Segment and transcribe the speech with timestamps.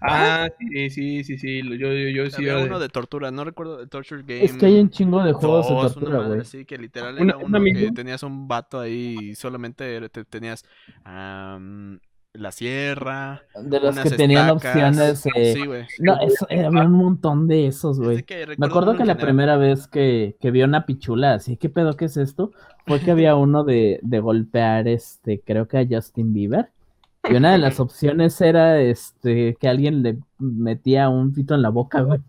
[0.00, 1.62] Ah, sí, sí, sí, sí.
[1.62, 2.36] Yo, yo, yo sí.
[2.48, 4.44] Había uno de- tortura, no recuerdo, de Torture Game.
[4.44, 6.40] Es que hay un chingo de juegos de dos, tortura, güey.
[6.40, 10.24] así, que literal Una- era un uno que tenías un vato ahí y solamente te-
[10.24, 10.64] tenías
[11.04, 11.98] am,
[12.32, 13.42] la sierra.
[13.54, 15.24] De los unas que tenían opciones.
[15.34, 15.86] eh, Sí, güey.
[16.00, 18.24] No, eso, eh, había un montón de esos, Es güey.
[18.58, 19.26] Me acuerdo que la general.
[19.26, 22.52] primera vez que, que vi una pichula así, ¿qué pedo qué es esto?
[22.86, 26.70] Fue que había uno de, de golpear, este, creo que a Justin Bieber.
[27.30, 31.70] Y una de las opciones era, este, que alguien le metía un pito en la
[31.70, 32.20] boca, güey.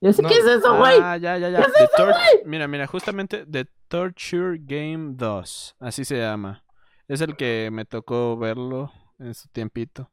[0.00, 0.28] Y así, No.
[0.28, 0.98] ¿qué es eso, güey?
[1.00, 1.58] Ah, ya, ya, ya.
[1.60, 5.76] ¿Qué es The Tor- Mira, mira, justamente The Torture Game 2.
[5.78, 6.64] Así se llama.
[7.08, 10.10] Es el que me tocó verlo en su tiempito.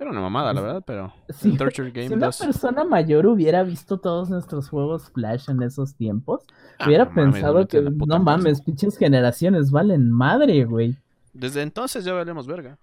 [0.00, 1.12] Era una mamada, la verdad, pero.
[1.28, 2.38] Sí, The Torture Game Si una 2.
[2.38, 6.44] persona mayor hubiera visto todos nuestros juegos Flash en esos tiempos,
[6.78, 10.96] Ah, hubiera no pensado que, no mames, pinches generaciones valen madre, güey.
[11.34, 12.78] Desde entonces ya valemos verga.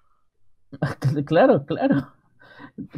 [1.25, 2.13] Claro, claro.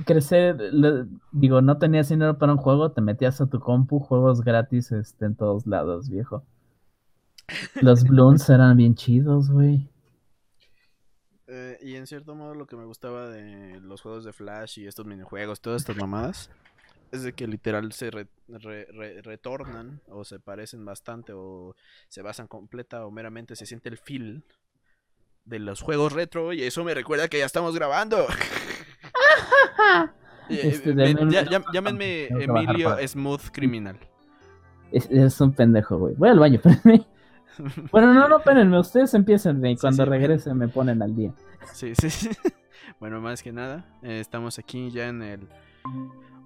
[0.06, 4.42] Crecer, le- digo, no tenías dinero para un juego, te metías a tu compu, juegos
[4.42, 6.44] gratis este, en todos lados, viejo.
[7.82, 9.90] Los Bloons eran bien chidos, güey.
[11.48, 14.88] Eh, y en cierto modo lo que me gustaba de los juegos de Flash y
[14.88, 16.50] estos minijuegos, todas estas mamadas,
[17.12, 21.74] es de que literal se re- re- re- retornan o se parecen bastante o
[22.10, 24.44] se basan completa o meramente se siente el feel
[25.48, 28.28] de los juegos retro y eso me recuerda que ya estamos grabando.
[30.50, 33.98] Este, eh, me- ya- ya- llámenme bajar Emilio Smooth Criminal.
[34.94, 36.16] Es, es un pendejo, güey.
[36.16, 37.06] Voy al baño, espérenme.
[37.92, 40.10] Bueno, no, no, espérenme, ustedes empiecen y Sí, cuando sí.
[40.10, 41.34] regrese me ponen al día.
[41.74, 42.30] Sí, sí, sí.
[43.00, 45.48] Bueno, más que nada, eh, estamos aquí ya en el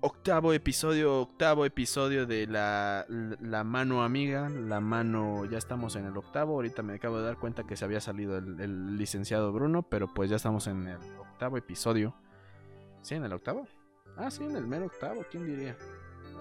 [0.02, 6.17] octavo episodio, octavo episodio de la, la mano amiga, la mano, ya estamos en el
[6.17, 10.11] octavo, ahorita me acabo de dar cuenta que se había salido el, licenciado Bruno, pero
[10.13, 12.16] pues ya estamos en el octavo episodio.
[13.02, 13.67] ¿Sí, en el octavo?
[14.17, 15.77] Ah, sí, en el mero octavo, ¿quién diría?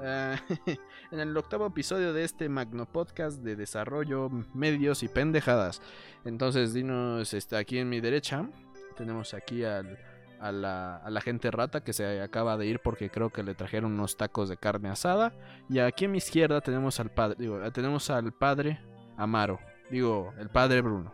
[0.03, 0.37] Ah,
[1.11, 5.83] en el octavo episodio de este magno podcast de desarrollo, medios y pendejadas.
[6.25, 8.49] Entonces, dinos, está aquí en mi derecha,
[8.97, 9.99] tenemos aquí al,
[10.41, 13.55] a, la, a la gente rata que se acaba de ir porque creo que le
[13.55, 15.33] trajeron unos tacos de carne asada.
[15.69, 18.81] Y aquí a mi izquierda tenemos al padre, digo, tenemos al padre
[19.17, 19.59] Amaro,
[19.91, 21.13] digo, el padre Bruno.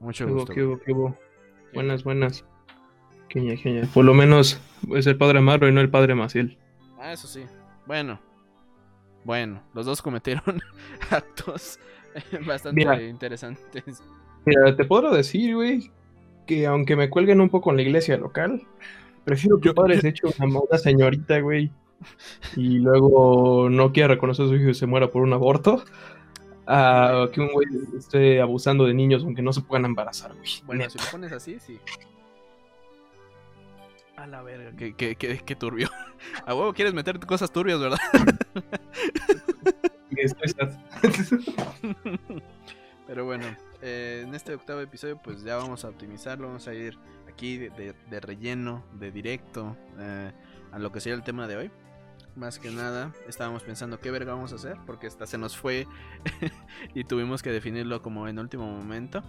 [0.00, 0.52] Mucho ¿Qué hubo, gusto.
[0.54, 1.18] qué hubo, qué hubo?
[1.72, 2.44] Buenas, buenas.
[3.28, 3.88] Queña, queña.
[3.92, 4.60] Por lo menos
[4.94, 6.58] es el padre Amaro y no el padre Maciel.
[7.00, 7.44] Ah, eso sí.
[7.86, 8.20] Bueno.
[9.24, 10.60] Bueno, los dos cometieron
[11.10, 11.78] actos
[12.46, 13.02] bastante Mira.
[13.02, 14.02] interesantes.
[14.44, 15.90] Mira, te puedo decir, güey,
[16.46, 18.62] que aunque me cuelguen un poco en la iglesia local,
[19.24, 21.70] prefiero que Yo- padre se eche una, una señorita, güey,
[22.56, 25.84] y luego no quiera reconocer a su hijo y se muera por un aborto,
[26.66, 27.66] a que un güey
[27.98, 30.48] esté abusando de niños aunque no se puedan embarazar, güey.
[30.66, 30.90] Bueno, Neta.
[30.92, 31.78] si lo pones así, sí.
[34.16, 35.90] A la verga, qué, qué, qué, qué turbio.
[36.46, 37.98] A huevo quieres meter cosas turbias, ¿verdad?
[43.06, 43.44] Pero bueno,
[43.86, 48.20] eh, en este octavo episodio pues ya vamos a optimizarlo, vamos a ir aquí de,
[48.20, 50.32] relleno, de directo, eh,
[50.72, 51.70] a lo que sería el tema de hoy.
[52.34, 55.86] Más que nada, estábamos pensando qué verga vamos a hacer, porque esta se nos fue
[56.94, 59.22] y tuvimos que definirlo como en último momento.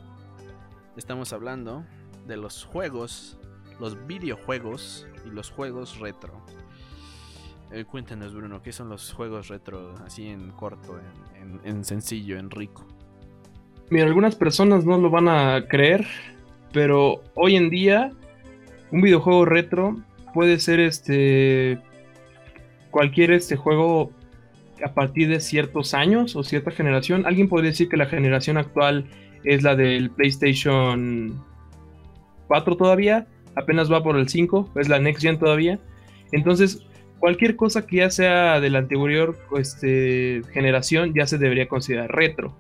[0.96, 1.84] Estamos hablando
[2.26, 3.38] de los juegos,
[3.82, 6.42] los videojuegos y los juegos retro.
[7.72, 10.98] Eh, cuéntanos, Bruno, ¿qué son los juegos retro así en corto,
[11.66, 12.95] en sencillo, en rico?
[13.90, 16.06] Mira, algunas personas no lo van a creer,
[16.74, 18.12] pero hoy en día
[18.92, 19.98] un videojuego retro
[20.34, 21.78] puede ser este
[22.90, 24.12] cualquier este juego
[24.84, 27.26] a partir de ciertos años o cierta generación.
[27.26, 29.06] Alguien podría decir que la generación actual
[29.44, 31.44] es la del PlayStation
[32.48, 35.80] 4 todavía, apenas va por el 5, es la Next Gen todavía.
[36.32, 36.86] Entonces,
[37.20, 42.56] cualquier cosa que ya sea de la anterior este, generación ya se debería considerar retro.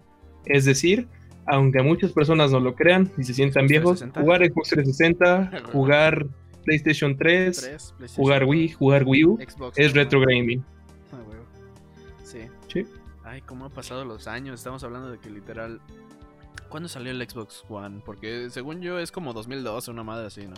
[0.45, 1.07] Es decir,
[1.45, 4.21] aunque muchas personas no lo crean y se sientan viejos, 360.
[4.21, 6.27] jugar Xbox 360, jugar
[6.63, 10.63] PlayStation 3, Tres, PlayStation jugar Wii, jugar Wii U, Xbox es retro gaming.
[11.11, 11.17] Ah.
[12.23, 12.39] Sí.
[12.71, 12.85] Sí.
[13.23, 14.59] Ay, cómo han pasado los años.
[14.59, 15.81] Estamos hablando de que literal.
[16.69, 18.01] ¿Cuándo salió el Xbox One?
[18.03, 20.55] Porque según yo es como 2012, una madre así, ¿no?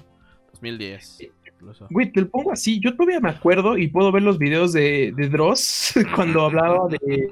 [0.54, 1.20] 2010.
[1.60, 1.88] Incluso.
[1.90, 2.80] Güey, te lo pongo así.
[2.80, 7.30] Yo todavía me acuerdo y puedo ver los videos de, de Dross cuando hablaba de,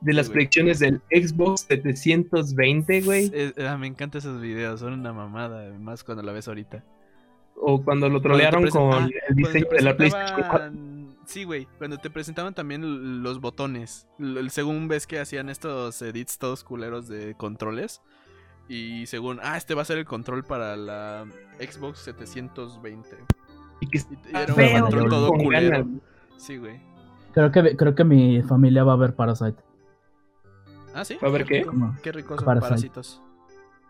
[0.00, 3.30] de las Sí, predicciones del Xbox 720, güey.
[3.34, 6.84] Eh, ah, me encantan esos videos, son una mamada, más cuando la ves ahorita.
[7.54, 10.58] O cuando lo trolearon con el diseño de la PlayStation 4.
[10.58, 10.96] presentaban-
[11.26, 14.06] Sí, güey, cuando te presentaban también los botones.
[14.48, 18.00] Según ves que hacían estos edits todos culeros de controles.
[18.68, 21.24] Y según, ah, este va a ser el control para la
[21.58, 23.16] Xbox 720.
[23.80, 25.70] Y que Y era un feo, control todo con culero.
[25.70, 25.86] ganas.
[26.36, 26.80] Sí, güey.
[27.32, 29.62] Creo que, creo que mi familia va a ver Parasite.
[30.94, 31.18] Ah, sí.
[31.20, 31.58] A ver, ¿qué?
[31.58, 31.70] rico.
[31.70, 31.96] ¿Cómo?
[32.02, 32.68] Qué ricos son Parasite.
[32.68, 33.22] parásitos.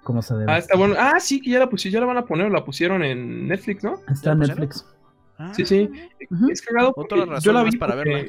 [0.02, 0.50] Como se debe.
[0.52, 0.94] Ah, está bueno.
[0.98, 3.84] Ah, sí, que ya la pusieron, ya la van a poner, la pusieron en Netflix,
[3.84, 3.94] ¿no?
[4.08, 4.86] Está ¿Ya en Netflix.
[5.38, 5.90] Ah, Sí, sí.
[6.50, 8.24] Es cagado Otra porque razón yo la vi para verla.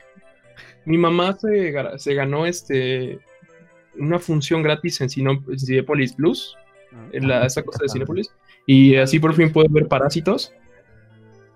[0.86, 3.20] Mi mamá se, ga- se ganó este
[4.00, 6.56] una función gratis en Cinepolis Plus,
[6.94, 7.10] Ah.
[7.12, 8.32] en la, esta cosa de Cinepolis,
[8.66, 10.54] y así por fin puedo ver Parásitos.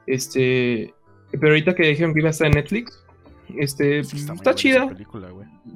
[0.08, 0.94] Este,
[1.32, 3.04] pero ahorita que dijeron que iba a estar en Netflix,
[3.58, 4.88] este, Es que está, chida.
[4.88, 5.30] película.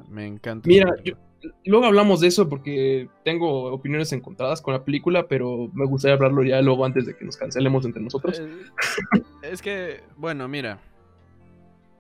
[0.10, 0.68] Me encanta.
[0.68, 0.94] Mira.
[1.64, 6.44] Luego hablamos de eso porque tengo opiniones encontradas con la película, pero me gustaría hablarlo
[6.44, 8.40] ya luego antes de que nos cancelemos entre nosotros.
[8.40, 10.80] Eh, es que, bueno, mira.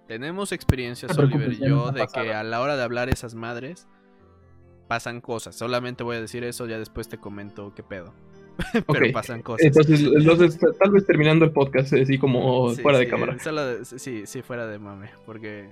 [0.07, 3.87] Tenemos experiencias, Oliver y yo, de que a la hora de hablar esas madres
[4.87, 5.55] pasan cosas.
[5.55, 8.13] Solamente voy a decir eso, ya después te comento qué pedo.
[8.87, 9.65] Pero pasan cosas.
[9.65, 13.37] Entonces, entonces, tal vez terminando el podcast, así como Sí, fuera de cámara.
[13.39, 15.09] solo de- sí, sí, fuera de mame.
[15.25, 15.69] Porque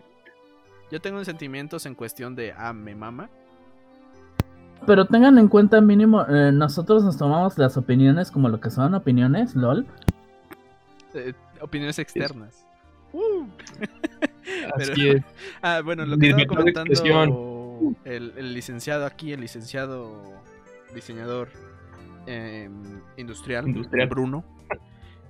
[0.92, 3.30] yo tengo sentimientos en cuestión de, ah, me mama.
[4.86, 8.94] Pero tengan en cuenta mínimo, eh, nosotros nos tomamos las opiniones como lo que son
[8.96, 9.86] opiniones, lol.
[11.14, 12.66] eh, opiniones externas.
[13.14, 13.46] Uh.
[14.76, 15.24] Así Pero- es.
[15.62, 20.22] Ah, bueno, lo que estaba comentando el, el licenciado aquí, el licenciado
[20.94, 21.48] diseñador
[22.28, 22.70] eh,
[23.18, 24.08] industrial, Industrial.
[24.08, 24.44] Bruno,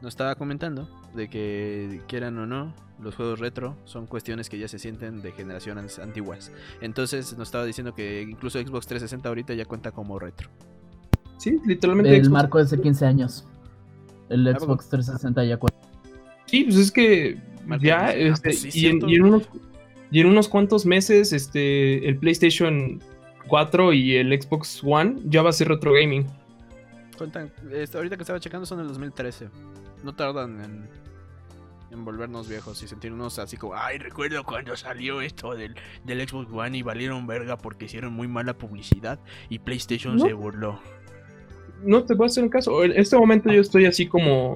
[0.02, 4.68] nos estaba comentando de que quieran o no, los juegos retro son cuestiones que ya
[4.68, 6.52] se sienten de generaciones antiguas.
[6.82, 10.50] Entonces nos estaba diciendo que incluso Xbox 360 ahorita ya cuenta como retro.
[11.38, 12.16] Sí, literalmente.
[12.16, 12.32] El Xbox.
[12.32, 13.48] marco es de 15 años.
[14.30, 14.74] El ¿A poco?
[14.74, 15.80] Xbox 360 ya cuenta.
[16.46, 17.38] Sí, pues es que
[17.82, 19.10] ya, ah, este, pues sí, y, en, cierto.
[19.10, 19.50] y en unos,
[20.12, 23.02] y en unos cuantos meses, este, el PlayStation
[23.48, 26.26] 4 y el Xbox One ya va a ser retro gaming.
[27.18, 29.50] Cuentan, este, ahorita que estaba checando son del 2013.
[30.04, 30.90] No tardan en,
[31.92, 36.52] en volvernos viejos y sentirnos así como, ay, recuerdo cuando salió esto del, del Xbox
[36.52, 39.20] One y valieron verga porque hicieron muy mala publicidad
[39.50, 40.26] y PlayStation No.
[40.26, 40.80] se burló.
[41.84, 42.84] No te voy a hacer un caso.
[42.84, 44.56] En este momento yo estoy así como,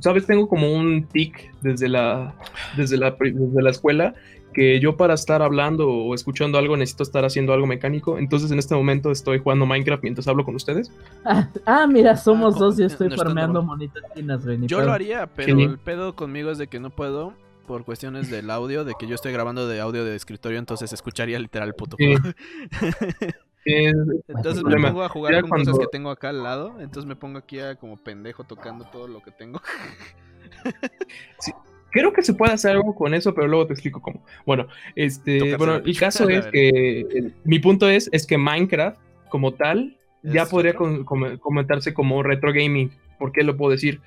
[0.00, 2.34] sabes, tengo como un tic desde la,
[2.76, 4.14] desde la, desde la escuela
[4.54, 8.16] que yo para estar hablando o escuchando algo necesito estar haciendo algo mecánico.
[8.18, 10.90] Entonces en este momento estoy jugando Minecraft mientras hablo con ustedes.
[11.24, 13.76] Ah, ah, mira, somos Ah, dos y no estoy está farmeando normal.
[13.78, 14.58] monitas chinas, güey.
[14.66, 14.86] Yo pedo.
[14.86, 15.62] lo haría, pero Sí.
[15.64, 17.34] el pedo conmigo es de que no puedo
[17.66, 21.38] por cuestiones del audio, de que yo estoy grabando de audio de escritorio, entonces escucharía
[21.38, 22.14] literal el puto Sí.
[23.66, 24.88] Entonces me problema.
[24.88, 26.74] pongo a jugar Ya con cuando- cosas que tengo acá al lado.
[26.80, 29.60] Entonces me pongo aquí a como pendejo tocando todo lo que tengo.
[31.94, 34.20] Creo que se puede hacer algo con eso, pero luego te explico cómo.
[34.44, 38.98] Bueno, este, bueno, el caso es que mi punto es, es que Minecraft
[39.28, 42.90] como tal ya ¿Es podría com- comentarse como retro gaming.
[43.16, 44.00] ¿Por qué lo puedo decir?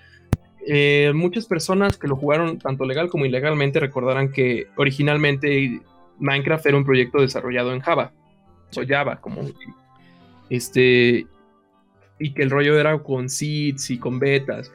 [0.68, 5.80] Eh, muchas personas que lo jugaron tanto legal como ilegalmente recordarán que originalmente
[6.20, 8.12] Minecraft era un proyecto desarrollado en Java
[8.76, 9.44] o Java, como
[10.50, 11.26] este
[12.20, 14.74] y que el rollo era con seeds y con betas.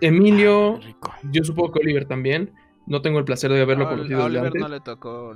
[0.00, 2.52] Emilio, Ah, yo supongo que Oliver también.
[2.86, 4.60] No tengo el placer de haberlo A conocido a Oliver antes.
[4.60, 5.34] no le tocó.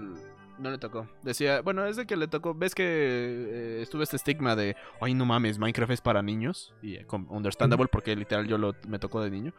[0.58, 1.08] No le tocó.
[1.22, 2.54] Decía, bueno, es de que le tocó.
[2.54, 6.74] ¿Ves que eh, estuvo este estigma de, ay, no mames, Minecraft es para niños?
[6.82, 9.52] Y eh, com- understandable porque literal yo lo, me tocó de niño.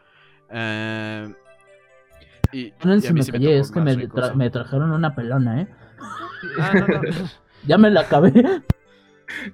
[0.50, 1.32] Eh,
[2.52, 5.14] y, No y a se mí me sí es que me, tra- me trajeron una
[5.14, 5.68] pelona, ¿eh?
[6.58, 7.00] Ah, no, no.
[7.66, 8.32] Ya me la acabé.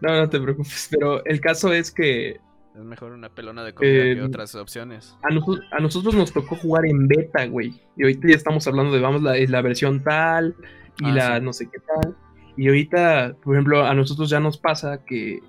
[0.03, 0.89] No, no te preocupes.
[0.91, 2.39] Pero el caso es que
[2.75, 5.17] Es mejor una pelona de comida Eh, que otras opciones.
[5.23, 7.75] a, noso- a nosotros nos tocó jugar en beta, güey.
[7.97, 10.55] Y ahorita ya estamos hablando de, vamos, la, la versión tal
[10.99, 11.45] y Ah, la sí.
[11.45, 12.17] no sé qué tal.
[12.57, 15.41] Y ahorita, por ejemplo, a nosotros ya nos pasa que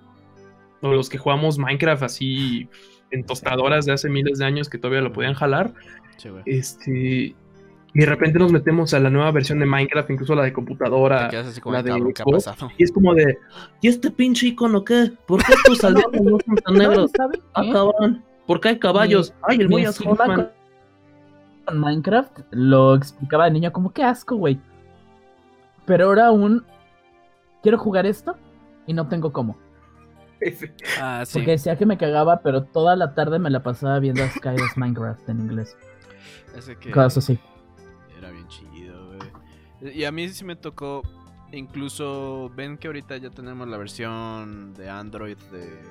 [0.81, 2.67] o los que jugamos Minecraft así
[3.11, 5.73] en tostadoras de hace miles de años que todavía lo podían jalar,
[6.17, 6.43] Sí, güey.
[6.45, 7.35] este...
[7.95, 11.27] Y de repente nos metemos a la nueva versión de Minecraft, incluso la de computadora.
[11.27, 12.67] Así como la de de cabrón, ¿qué ha?
[12.77, 13.37] Y es como de,
[13.81, 15.11] ¿y este pinche icono qué?
[15.27, 17.11] ¿Por qué tus aldeanos no son tan negros?
[17.15, 17.71] ¿Saben Ah, qué?
[17.71, 18.23] cabrón.
[18.47, 19.33] ¿Por qué hay caballos?
[19.43, 20.49] Ay, el con-
[21.73, 24.59] Minecraft lo explicaba de niño como que asco, güey.
[25.85, 26.65] Pero ahora aún
[27.61, 28.35] quiero jugar esto
[28.87, 29.57] y no tengo cómo.
[30.99, 31.33] Ah, sí.
[31.39, 34.75] Porque decía que me cagaba, pero toda la tarde me la pasaba viendo a Skyros
[34.77, 35.77] Minecraft en inglés.
[36.57, 37.39] Ese que Cosas así.
[39.93, 41.01] Y a mí sí me tocó.
[41.51, 45.81] Incluso ven que ahorita ya tenemos la versión de Android de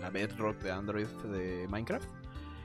[0.00, 2.08] la Bedrock de Android de Minecraft.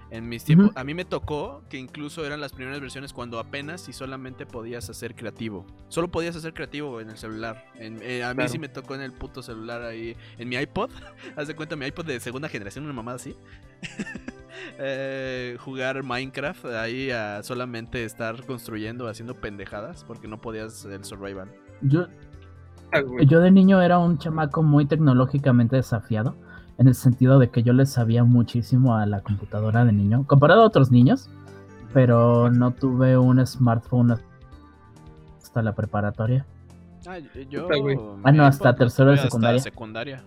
[0.10, 3.90] En mis tiempos, a mí me tocó que incluso eran las primeras versiones cuando apenas
[3.90, 5.66] y solamente podías hacer creativo.
[5.90, 7.66] Solo podías hacer creativo en el celular.
[7.76, 8.50] En- eh, a mí Claro.
[8.50, 10.90] sí me tocó en el puto celular ahí, en mi iPod.
[11.36, 13.36] Haz de cuenta mi iPod de segunda generación, una mamada así.
[14.78, 21.50] eh, jugar Minecraft ahí a solamente estar construyendo, haciendo pendejadas, porque no podías el survival.
[21.82, 22.08] Yo,
[22.92, 26.36] Ah, yo de niño era un chamaco muy tecnológicamente desafiado,
[26.78, 30.62] en el sentido de que yo le sabía muchísimo a la computadora de niño, comparado
[30.62, 31.30] a otros niños,
[31.94, 34.16] pero no tuve un smartphone
[35.42, 36.46] hasta la preparatoria.
[37.06, 37.68] Ah, yo.
[38.24, 40.24] Ah, no, hasta tercero de hasta secundaria.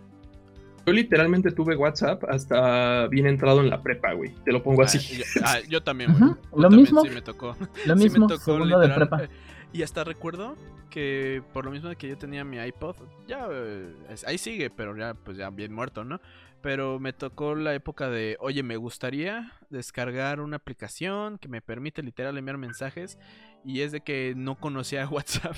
[0.87, 4.35] Yo literalmente tuve WhatsApp hasta bien entrado en la prepa, güey.
[4.45, 5.19] Te lo pongo Ah, así.
[5.19, 6.33] yo, ah, yo también, güey.
[6.55, 7.57] Lo también, mismo, Sí, me tocó.
[7.87, 9.25] lo Sí mismo, me tocó, segundo de prepa.
[9.25, 9.29] eh,
[9.73, 10.57] Y hasta recuerdo
[10.89, 12.97] que por lo mismo de que yo tenía mi iPod,
[13.29, 13.95] ya eh,
[14.27, 16.21] ahí sigue, pero ya pues ya bien muerto, ¿no?
[16.63, 22.03] Pero me tocó la época de, oye, me gustaría descargar una aplicación que me permite
[22.03, 23.19] literal enviar mensajes
[23.65, 25.57] y es de que no conocía WhatsApp.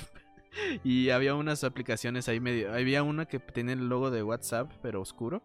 [0.83, 5.01] Y había unas aplicaciones ahí medio, había una que tenía el logo de WhatsApp pero
[5.01, 5.41] oscuro.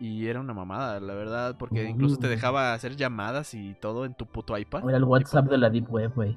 [0.00, 2.30] Y era una mamada, la verdad, porque incluso te Uh.
[2.30, 4.88] dejaba hacer llamadas y todo en tu puto iPad.
[4.88, 6.36] Era el WhatsApp de la Deep Web, güey.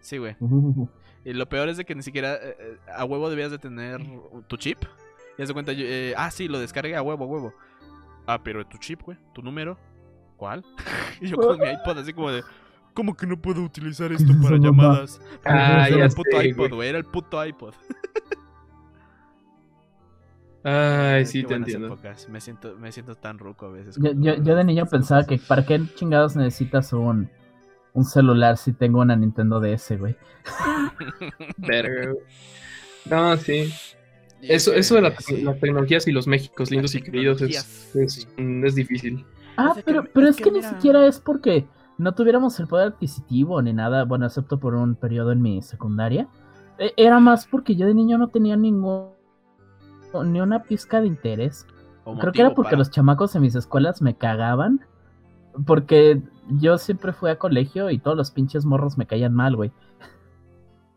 [0.00, 0.36] Sí, güey.
[0.40, 0.86] Uh,
[1.24, 4.00] Y lo peor es de que ni siquiera eh, eh, a huevo debías de tener
[4.48, 4.78] tu chip.
[5.38, 7.54] Y haz de cuenta, yo, eh, ah, sí, lo descargué a huevo, a huevo.
[8.26, 9.78] Ah, pero tu chip, güey, tu número,
[10.36, 10.64] ¿cuál?
[11.20, 12.42] y yo con mi iPod así como de,
[12.94, 15.20] ¿cómo que no puedo utilizar esto para llamadas?
[15.44, 16.88] Ah, era ya el puto sé, iPod, güey.
[16.88, 17.74] era el puto iPod.
[20.64, 21.88] Ay, sí, te entiendo.
[21.88, 22.28] épocas.
[22.28, 23.96] Me siento, me siento tan ruco a veces.
[24.00, 25.40] Yo, yo, de niño pensaba cosas.
[25.40, 27.28] que ¿para qué chingados necesitas un,
[27.94, 30.16] un celular si tengo una Nintendo DS, güey?
[31.56, 32.24] Verga, güey.
[33.06, 33.72] No, sí.
[34.40, 35.42] Eso, eso de la- sí.
[35.42, 38.26] las tecnologías y los Méxicos lindos y queridos es, es, sí.
[38.36, 39.24] es difícil.
[39.56, 41.66] Ah, pero, pero es es que ni siquiera es porque
[42.02, 46.28] no tuviéramos el poder adquisitivo ni nada, bueno, excepto por un periodo en mi secundaria.
[46.78, 49.10] E- Era más porque yo de niño no tenía ningún
[50.26, 51.66] ni una pizca de interés.
[52.18, 54.80] Creo que era porque para- los chamacos en mis escuelas me cagaban.
[55.66, 59.70] Porque yo siempre fui a colegio y todos los pinches morros me caían mal, güey.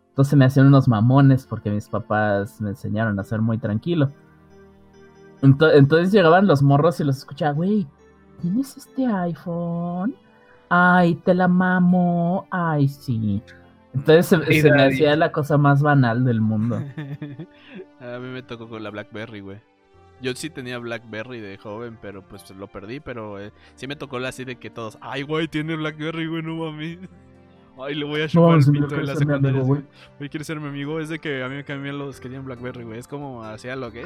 [0.09, 4.11] Entonces me hacían unos mamones porque mis papás me enseñaron a ser muy tranquilo.
[5.41, 7.85] Ento- Entonces llegaban los morros y los escuchaba, güey,
[8.41, 10.15] ¿tienes este iPhone?
[10.77, 12.47] Ay, te la mamo.
[12.51, 13.41] Ay, sí.
[13.93, 16.75] Entonces se, Sí, se me hacía la cosa más banal del mundo.
[17.99, 19.57] a mí me tocó con la Blackberry, güey.
[20.21, 24.19] Yo sí tenía Blackberry de joven, pero pues lo perdí, pero eh, sí me tocó
[24.19, 26.99] la así de que todos, ay, güey, tiene Blackberry, güey, no mames.
[27.77, 29.49] Ay, le voy a chupar el pito de la secundaria.
[29.49, 29.81] amigo, güey.
[30.17, 31.01] Güey, ¿quieres ser mi amigo?
[31.01, 32.99] Es de que a mí también los querían Blackberry, güey.
[32.99, 34.05] Es como hacia lo gay.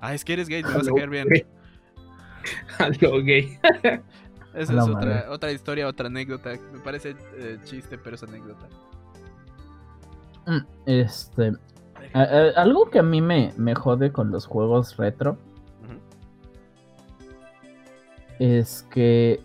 [0.00, 1.26] Ah, es que eres gay, te vas a caer bien.
[2.78, 3.58] A lo gay.
[4.54, 5.10] Esa es madre.
[5.20, 6.50] otra, otra historia, otra anécdota.
[6.72, 8.68] Me parece eh, chiste, pero es anécdota.
[10.46, 11.52] Mm, Este,
[12.14, 15.38] a- a- algo que a mí me, me jode con los juegos retro
[18.38, 19.40] es que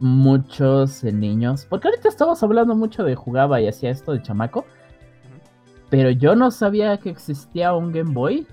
[0.00, 4.64] muchos niños, porque ahorita estamos hablando mucho de jugaba y hacía esto de chamaco,
[5.90, 8.46] pero yo no sabía que existía un Game Boy.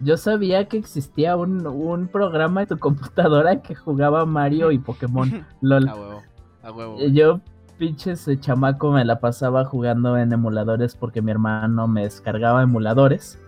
[0.00, 5.44] Yo sabía que existía un, un programa en tu computadora que jugaba Mario y Pokémon.
[5.60, 5.88] LOL.
[5.88, 6.22] A huevo,
[6.62, 6.98] a huevo.
[7.08, 7.40] Yo,
[7.78, 13.38] pinches eh, chamaco, me la pasaba jugando en emuladores porque mi hermano me descargaba emuladores.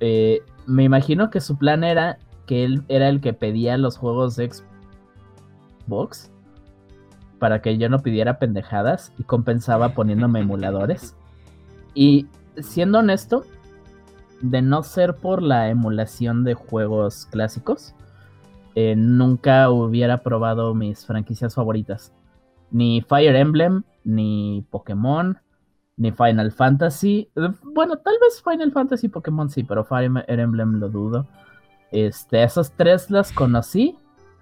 [0.00, 4.36] Eh, me imagino que su plan era que él era el que pedía los juegos
[4.36, 4.50] de
[5.86, 6.30] Xbox
[7.38, 11.16] para que yo no pidiera pendejadas y compensaba poniéndome emuladores.
[11.92, 13.44] Y siendo honesto,
[14.40, 17.94] de no ser por la emulación de juegos clásicos,
[18.74, 22.12] eh, nunca hubiera probado mis franquicias favoritas.
[22.70, 25.38] Ni Fire Emblem, ni Pokémon,
[25.96, 27.28] ni Final Fantasy.
[27.36, 31.26] Eh, Bueno, tal vez Final Fantasy y Pokémon sí, pero Fire Emblem lo dudo.
[31.90, 33.96] Este, esas tres las conocí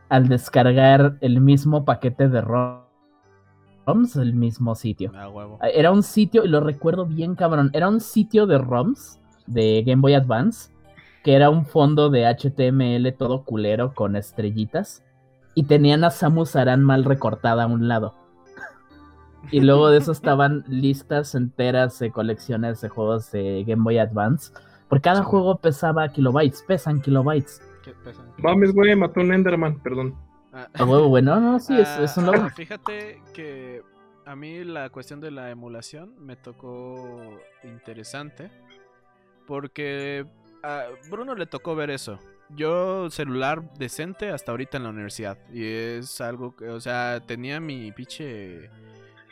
[0.09, 5.13] al descargar el mismo paquete de ROMs del mismo sitio.
[5.17, 5.59] A huevo.
[5.63, 10.03] Era un sitio, y lo recuerdo bien cabrón, era un sitio de ROMs de Game
[10.03, 10.71] Boy Advance,
[11.25, 15.05] que era un fondo de HTML todo culero con estrellitas,
[15.55, 18.15] y tenían a Samus Aran mal recortada a un lado.
[19.51, 24.53] Y luego de eso estaban listas enteras de colecciones de juegos de Game Boy Advance.
[24.89, 27.63] Por cada Sí, juego pesaba kilobytes, pesan kilobytes.
[27.83, 28.23] ¿Qué pasa?
[28.39, 30.15] Mames, güey, mató un Enderman, perdón.
[30.53, 32.51] Ah, A huevo, güey, no, no, sí, es, es un ah, logro.
[32.57, 33.83] Fíjate que
[34.25, 38.51] a mí la cuestión de la emulación me tocó interesante.
[39.49, 40.27] Porque
[40.63, 42.21] a Bruno le tocó ver eso.
[42.51, 45.39] Yo celular decente hasta ahorita en la universidad.
[45.53, 48.71] Y es algo que, o sea, tenía mi pinche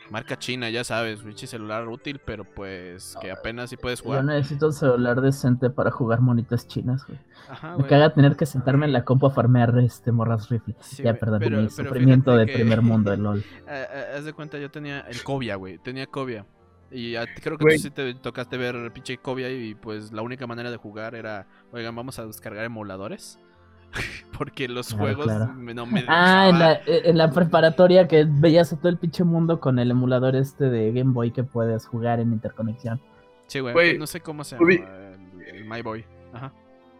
[0.09, 4.23] Marca china, ya sabes, pinche celular útil, pero pues que apenas sí puedes Yo jugar.
[4.23, 7.19] necesito un celular decente para jugar monitas chinas, güey.
[7.49, 7.89] Ajá, Me güey.
[7.89, 10.75] caga tener que sentarme en la compu a farmear este morras rifle.
[10.79, 13.43] Sí, ya, güey, perdón, pero- mi pero sufrimiento de que- primer mundo de LOL.
[13.67, 15.77] Ah, ah, haz de cuenta, yo tenía el Cobia, güey.
[15.77, 16.45] Tenía Cobia.
[16.91, 20.47] Y a creo que tú sí te tocaste ver pinche Cobia y pues la única
[20.47, 23.39] manera de jugar era, oigan, vamos a descargar emuladores.
[24.37, 25.53] Porque los Claro, juegos claro.
[25.53, 29.23] me- no me Ah, en la, en la preparatoria que veías a todo el pinche
[29.23, 33.01] mundo con el emulador este de Game Boy que puedes jugar en interconexión.
[33.47, 33.97] Sí, güey.
[33.97, 34.71] No sé cómo se llama.
[34.71, 36.03] El, el My Boy.
[36.33, 36.53] Ajá.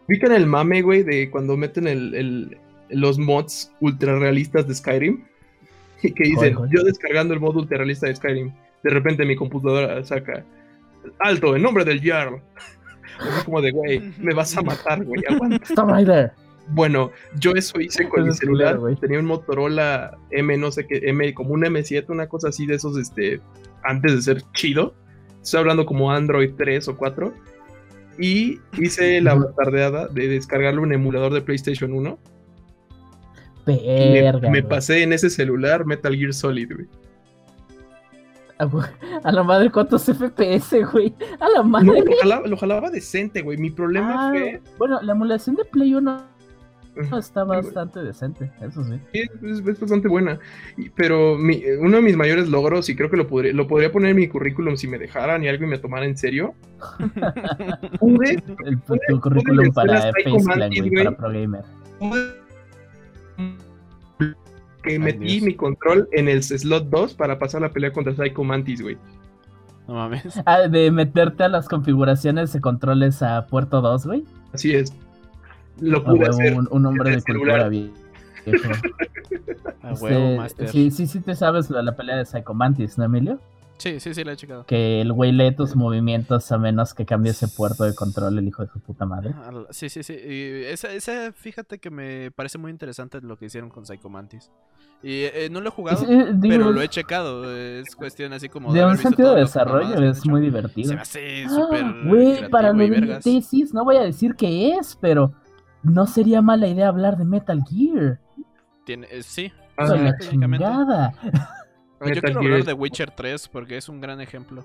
[0.08, 2.58] ¿Ubican el mame, güey, de cuando meten el, el-
[2.90, 5.24] los mods ultra realistas de Skyrim?
[6.02, 6.70] Y que dicen, Joder, joder.
[6.72, 10.44] yo descargando el mod ultra realista de Skyrim, de repente mi computadora saca,
[11.18, 12.40] alto, en nombre del Jarl.
[13.18, 15.64] Así como de, güey, me vas a matar, güey, aguanta.
[15.64, 16.30] Stop right there.
[16.70, 21.32] Bueno, yo eso hice con mi celular, tenía un Motorola M, no sé qué, M,
[21.32, 23.40] como un M7, una cosa así de esos, este,
[23.82, 24.94] antes de ser chido.
[25.42, 27.32] Estoy hablando como Android 3 o 4.
[28.18, 32.18] Y hice la tardeada de descargarle un emulador de PlayStation 1.
[33.66, 34.50] Y me, Verga.
[34.50, 36.86] me pasé en ese celular Metal Gear Solid, güey.
[39.22, 41.14] A, la madre, ¿cuántos FPS, güey?
[41.40, 42.02] A la No, madre.
[42.04, 43.56] lo jalaba, lo jalaba decente, güey.
[43.58, 44.60] Mi problema Ah, fue.
[44.78, 46.22] Bueno, la emulación de Play 1
[46.96, 47.16] Ujú.
[47.16, 48.98] está bastante decente, eso sí.
[49.12, 50.40] Sí, es, es bastante buena.
[50.96, 54.10] Pero mi- uno de mis mayores logros, y creo que lo podría, lo podría poner
[54.10, 56.54] en mi currículum si me dejaran y algo y me tomara en serio.
[58.00, 60.10] Pude, El, Pude- tu pude currículum para
[60.44, 61.64] Mantis, güey, para Pro Gamer.
[64.94, 65.42] Que metí Dios.
[65.42, 68.96] mi control en el slot 2 para pasar la pelea contra Psycho Mantis, güey.
[69.86, 70.40] No mames.
[70.44, 74.24] Ah, de meterte a las configuraciones de controles a puerto 2, güey.
[74.52, 74.92] Así es.
[75.80, 76.54] Lo A pude huevo, hacer.
[76.54, 77.70] un, un hombre de el celular.
[77.70, 77.92] cultura vie-
[78.46, 78.70] viejo.
[79.82, 83.38] A Este, sí, sí, sí te sabes la, la pelea de Psycho Mantis, ¿no, Emilio?
[83.78, 84.66] Sí, sí, sí, la he checado.
[84.66, 88.48] Que el güey lee tus movimientos a menos que cambie ese puerto de control, el
[88.48, 89.32] hijo de su puta madre.
[89.46, 90.14] Al- Sí, sí, sí.
[90.14, 94.50] Y esa, esa, fíjate que me parece muy interesante lo que hicieron con Psycho Mantis.
[95.00, 97.56] Y eh, no lo he jugado, Es- eh, digo, pero lo he checado.
[97.56, 100.94] Es cuestión así como de haber un sentido de desarrollo es muy Se divertido.
[100.94, 101.84] me hace Ah, súper.
[102.04, 105.32] Güey, para de mi tesis, no voy a decir qué es, pero
[105.84, 108.18] no sería mala idea hablar de Metal Gear.
[108.84, 109.52] Tiene, eh, sí.
[109.76, 110.66] Ah, Soy la técnicamente.
[112.00, 114.64] Yo quiero Gear hablar de Witcher 3 porque es un gran ejemplo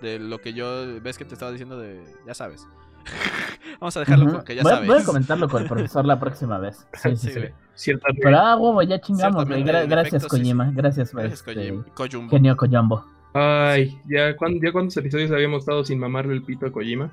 [0.00, 2.66] de lo que yo ves que te estaba diciendo de ya sabes.
[3.80, 4.34] Vamos a dejarlo Ujú.
[4.36, 4.88] con que ya voy, sabes.
[4.88, 6.86] voy a comentarlo con el profesor la próxima vez.
[6.94, 7.38] Sí, sí, Sí, sí.
[7.40, 7.52] güey.
[7.74, 8.20] Ciertamente.
[8.22, 9.62] Pero ah, huevo, ya chingamos, güey.
[9.64, 10.70] Gra- gracias, efecto, sí, Kojima.
[10.74, 11.54] Gracias, Gracias, este,
[12.30, 13.04] genio Koyombo.
[13.34, 17.10] Ay, ya, ¿cuán- ya cuántos episodios habíamos estado sin mamarle el pito a Kojima.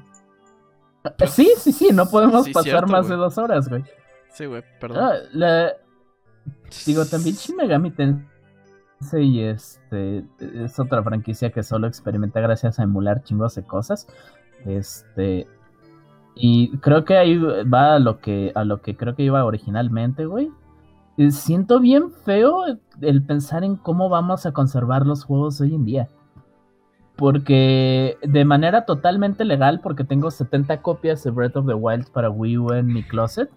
[1.28, 3.18] Sí, sí, sí, no podemos Sí, pasar cierto, más güey.
[3.18, 3.84] de dos horas, güey.
[4.30, 5.04] Sí, güey, perdón.
[5.04, 5.72] Ah, la-
[6.86, 8.24] Digo, también Shin Megami Tensei
[9.02, 14.08] este, es otra franquicia que solo experimenta gracias a emular chingos de cosas.
[14.66, 15.48] Este.
[16.36, 20.26] Y creo que ahí va a lo que, a lo que creo que iba originalmente,
[20.26, 20.52] güey.
[21.18, 22.64] Eh, Siento bien feo
[23.02, 26.10] el pensar en cómo vamos a conservar los juegos hoy en día.
[27.18, 32.30] Porque de manera totalmente legal, porque tengo 70 copias de Breath of the Wild para
[32.30, 33.50] Wii U en mi closet.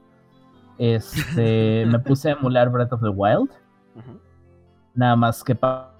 [0.78, 3.50] Este, me puse a emular Breath of the Wild.
[3.94, 4.23] Ujú.
[4.94, 5.90] Nada más que pa-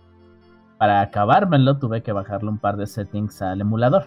[0.78, 4.06] para acabármelo tuve que bajarle un par de settings al emulador.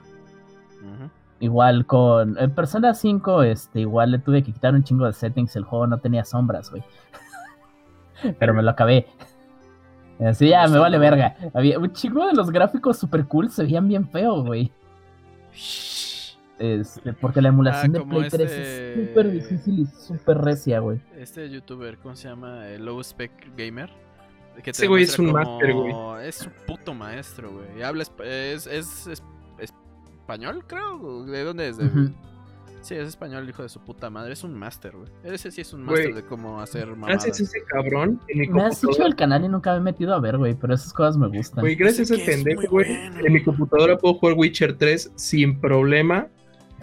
[1.40, 5.56] Igual con en Persona 5, este, igual le tuve que quitar un chingo de settings,
[5.56, 6.84] el juego no tenía sombras, güey.
[8.40, 9.08] Pero me lo acabé.
[10.20, 11.36] Así ya, me vale verga.
[11.54, 14.72] Había un chingo de los gráficos super cool, se veían bien feo, güey.
[16.60, 20.80] Este, porque la emulación Ah, de Play 3 este- es súper difícil y súper recia,
[20.80, 21.00] güey.
[21.16, 22.66] Este youtuber, ¿cómo se llama?
[22.80, 23.92] Low Spec Gamer.
[24.58, 25.94] Que te Ese güey es un máster, güey.
[26.28, 27.84] Es un puto maestro, güey.
[27.84, 28.12] Habla es,
[28.66, 29.08] es, es-
[29.60, 29.74] es-
[30.22, 31.26] español, creo.
[31.26, 31.78] ¿De dónde es?
[31.78, 32.12] De-.
[32.82, 34.34] Sí, es español, hijo de su puta madre.
[34.34, 35.10] Es un máster, güey.
[35.24, 37.24] Ese sí es un máster de cómo hacer mamadas.
[37.26, 39.82] Gracias a ese cabrón en mi Me has dicho el canal y nunca me he
[39.82, 41.62] metido a ver, güey, pero esas cosas me gustan.
[41.62, 42.88] Güey, gracias a Ese pendejo, güey.
[42.88, 43.20] bueno.
[43.26, 46.28] En mi computadora puedo jugar Witcher 3 sin problema.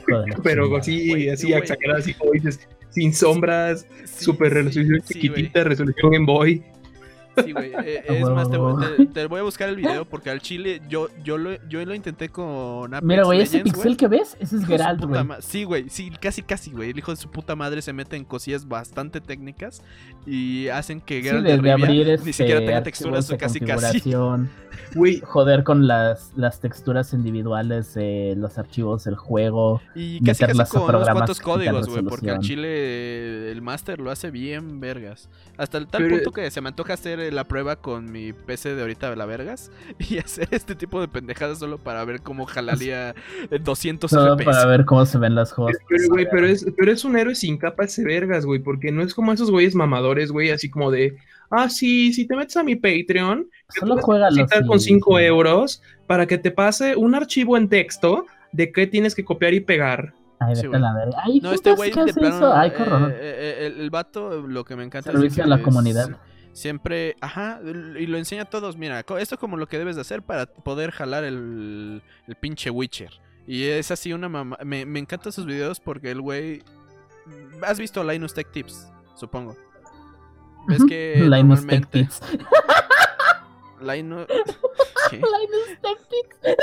[0.06, 0.80] Hijo de la Pero chingada.
[0.80, 5.64] así, Güey, así exagerado, así como dices, sin sombras, Sí, super sí, resolución sí, chiquitita,
[5.64, 6.64] resolución en boy.
[7.42, 7.72] Sí, güey.
[7.84, 10.80] eh, es más, te, voy- te- te voy a buscar el video porque al chile
[10.88, 14.56] yo, yo, lo, yo lo intenté con Apex Mira, güey, ese pixel que ves, ese
[14.56, 15.22] es Geralt, güey.
[15.40, 16.90] Sí, güey, sí, casi, casi, güey.
[16.90, 19.82] El hijo de su puta madre se mete en cosillas bastante técnicas
[20.26, 23.34] y hacen que Geralt de, de, de Rivia abrir ni este, siquiera tenga texturas de
[23.34, 24.00] o casi, casi.
[25.24, 29.80] joder con las, las texturas individuales de los archivos del juego.
[29.94, 34.30] Y casi, casi con unos cuantos códigos, güey, porque al chile el máster lo hace
[34.30, 35.28] bien vergas.
[35.56, 38.74] Hasta el tal Pero- punto que se me antoja hacer la prueba con mi PC
[38.74, 42.46] de ahorita de la vergas y hacer este tipo de pendejadas solo para ver cómo
[42.46, 43.14] jalaría
[43.60, 44.44] 200 Solo FPS.
[44.44, 45.76] para ver cómo se ven las cosas.
[45.88, 49.02] Pero, güey, pero es, pero es un héroe sin capa ese vergas, güey, porque no
[49.02, 51.16] es como esos güeyes mamadores, güey, así como de,
[51.50, 54.80] ah, sí, si te metes a mi Patreon, Solo tú vas a juega depositar con
[54.80, 59.54] 5 euros para que te pase un archivo en texto de qué tienes que copiar
[59.54, 60.12] y pegar.
[60.40, 61.16] Ay, Sí, vete a la verga.
[61.24, 62.52] Ay, No, ¿qué este güey ¿Qué de plano.
[62.52, 62.74] Ay, eh,
[63.12, 66.10] eh, el, el vato, lo que me encanta es Servicio que a la es- comunidad.
[66.54, 68.76] Siempre, ajá, y lo enseña a todos.
[68.76, 73.10] Mira, esto como lo que debes de hacer para poder jalar el, el pinche Witcher.
[73.46, 74.56] Y es así una mamá.
[74.64, 76.62] Me, me encantan sus videos porque el güey.
[77.62, 79.56] Has visto Linus Tech Tips, supongo.
[80.68, 80.86] Ujú.
[80.86, 82.02] que Linus Tech normalmente.
[82.04, 82.20] Tips.
[83.82, 84.26] Linus.
[85.10, 85.16] ¿Qué?
[85.16, 86.36] Linus Tech Tips.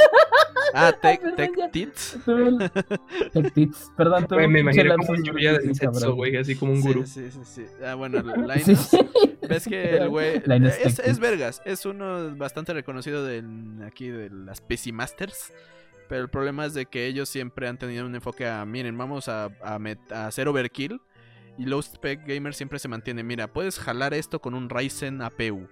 [0.73, 1.51] Ah, Tech, tech.
[1.71, 2.17] Tits.
[3.33, 3.91] Tech Tips.
[3.97, 7.05] Perdón, me imaginé como un sexo, güey, así como un gurú.
[7.05, 7.65] Sí, sí, sí.
[7.85, 8.91] Ah, bueno, Linus.
[9.49, 10.73] Ves que el güey Linus
[11.03, 13.43] es, vergas, es uno bastante reconocido de
[13.85, 15.51] aquí de las PC Masters.
[16.07, 19.27] Pero el problema es de que ellos siempre han tenido un enfoque a, miren, vamos
[19.27, 21.01] a, a met- a hacer overkill.
[21.57, 25.67] Y Low Spec Gamer siempre se mantiene, mira, puedes jalar esto con un Ryzen APU.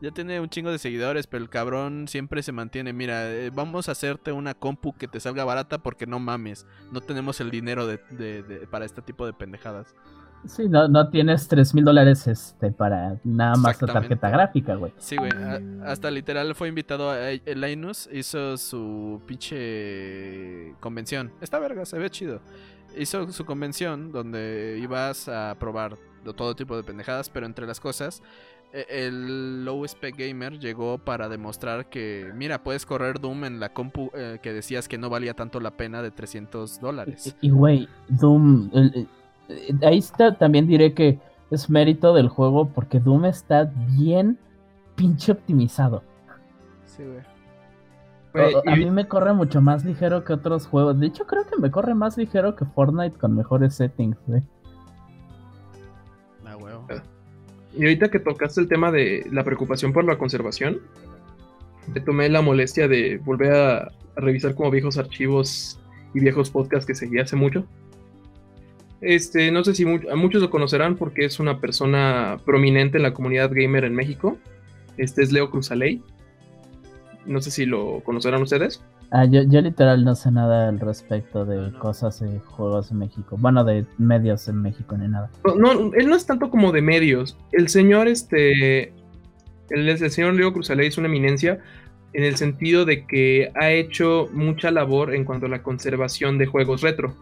[0.00, 3.88] Ya tiene un chingo de seguidores, pero el cabrón siempre se mantiene, mira, eh, vamos
[3.88, 7.86] a hacerte una compu que te salga barata porque no mames, no tenemos el dinero
[7.86, 9.94] de- de- de- para este tipo de pendejadas.
[10.46, 14.90] Sí, no, no tienes 3 mil dólares este, para nada más la tarjeta gráfica, güey.
[14.96, 15.30] Sí, güey.
[15.84, 18.08] Hasta literal fue invitado a a Linus.
[18.10, 21.30] Hizo su pinche convención.
[21.42, 22.40] Está verga, se ve chido.
[22.96, 25.96] Hizo su convención donde ibas a probar
[26.36, 28.22] todo tipo de pendejadas, pero entre las cosas,
[28.72, 34.10] el Low Spec Gamer llegó para demostrar que, mira, puedes correr Doom en la compu
[34.14, 37.36] eh, que decías que no valía tanto la pena de 300 dólares.
[37.40, 38.70] Y, güey, Doom.
[38.72, 39.08] el-
[39.48, 41.18] el- ahí está, también diré que
[41.50, 43.64] es mérito del juego porque Doom está
[43.96, 44.38] bien
[44.94, 46.04] pinche optimizado.
[46.84, 47.20] Sí, güey.
[48.66, 51.00] A mí me corre mucho más ligero que otros juegos.
[51.00, 54.42] De hecho, creo que me corre más ligero que Fortnite con mejores settings, güey.
[57.76, 60.80] Y ahorita que tocaste el tema de la preocupación por la conservación,
[61.92, 65.80] te tomé la molestia de volver a, revisar como viejos archivos
[66.14, 67.64] y viejos podcasts que seguí hace mucho.
[69.00, 73.14] Este, no sé si mu- muchos lo conocerán porque es una persona prominente en la
[73.14, 74.36] comunidad gamer en México.
[74.98, 76.02] Este es Leo Cruzaley.
[77.26, 78.82] No sé si lo conocerán ustedes.
[79.10, 81.78] Ah, yo, yo literal no sé nada al respecto de No, no.
[81.78, 83.36] cosas de juegos en México.
[83.38, 85.30] Bueno, de medios en México ni nada.
[85.44, 87.36] No, no, él no es tanto como de medios.
[87.52, 88.88] El señor, este.
[89.70, 91.60] El, el señor Leo Cruzaley es una eminencia
[92.12, 96.46] en el sentido de que ha hecho mucha labor en cuanto a la conservación de
[96.46, 97.14] juegos retro.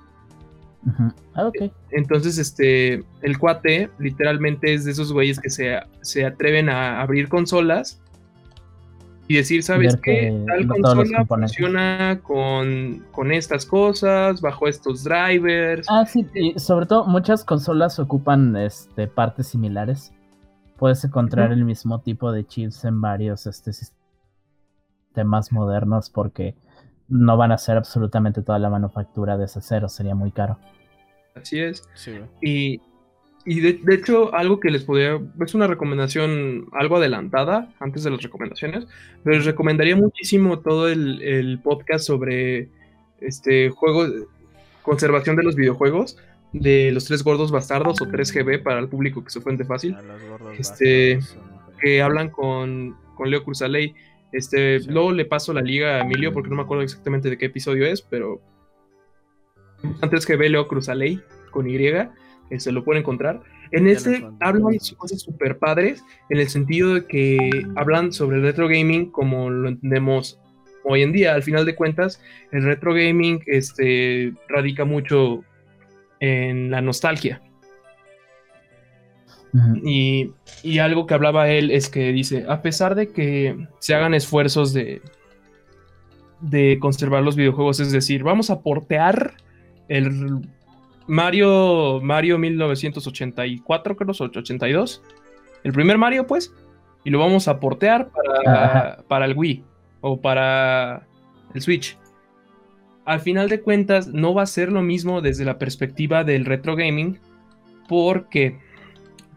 [1.34, 1.70] Ah, ok.
[1.90, 7.28] Entonces, este, el cuate literalmente es de esos güeyes que se, se atreven a abrir
[7.28, 8.00] consolas
[9.28, 10.00] y decir, ¿sabes qué?
[10.00, 15.86] que Tal consola funciona con, con estas cosas, bajo estos drivers.
[15.90, 20.14] Ah, sí, y sobre todo muchas consolas ocupan este, partes similares.
[20.78, 26.54] Puedes encontrar el mismo tipo de chips en varios este, sistemas modernos porque
[27.08, 30.58] no van a hacer absolutamente toda la manufactura desde cero, sería muy caro.
[31.34, 31.86] Así es.
[31.94, 32.18] Sí.
[32.40, 32.80] Y,
[33.48, 35.18] y de, de hecho, algo que les podría.
[35.40, 38.86] Es una recomendación algo adelantada antes de las recomendaciones.
[39.24, 42.68] Pero les recomendaría muchísimo todo el, el podcast sobre
[43.22, 44.06] este juego.
[44.82, 46.18] Conservación de los videojuegos.
[46.52, 49.94] De los tres gordos bastardos o 3GB para el público que se fuente fácil.
[49.94, 51.18] A los gordos Este,
[51.80, 53.94] Que hablan con, con Leo Cruzaley.
[54.30, 54.90] Este, Sí.
[54.90, 57.86] Luego le paso la liga a Emilio porque no me acuerdo exactamente de qué episodio
[57.86, 58.42] es, pero
[60.02, 61.78] antes que ve Leo Cruzaley con Y,
[62.56, 63.42] se lo pueden encontrar.
[63.70, 64.36] En Ya encontré.
[64.40, 69.50] hablan cosas súper padres, en el sentido de que hablan sobre el retro gaming como
[69.50, 70.40] lo entendemos
[70.84, 71.34] hoy en día.
[71.34, 75.44] Al final de cuentas, el retro gaming este, radica mucho
[76.20, 77.42] en la nostalgia.
[79.82, 80.30] Y,
[80.62, 84.72] y algo que hablaba él es que dice, a pesar de que se hagan esfuerzos
[84.72, 85.00] de,
[86.40, 89.34] de conservar los videojuegos, es decir, vamos a portear
[89.88, 90.46] el
[91.08, 95.02] Mario, Mario 1984, creo, o 82,
[95.64, 96.54] el primer Mario, pues,
[97.04, 99.64] y lo vamos a portear para, para el Wii
[100.02, 101.06] o para
[101.54, 101.98] el Switch.
[103.04, 106.76] Al final de cuentas, no va a ser lo mismo desde la perspectiva del retro
[106.76, 107.18] gaming,
[107.88, 108.58] porque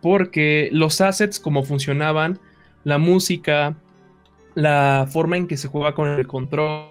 [0.02, 2.40] porque los assets como funcionaban,
[2.84, 3.76] la música,
[4.56, 6.90] la forma en que se juega con el control,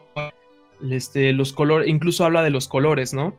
[0.91, 3.35] este, los colores, incluso habla de los colores, ¿no?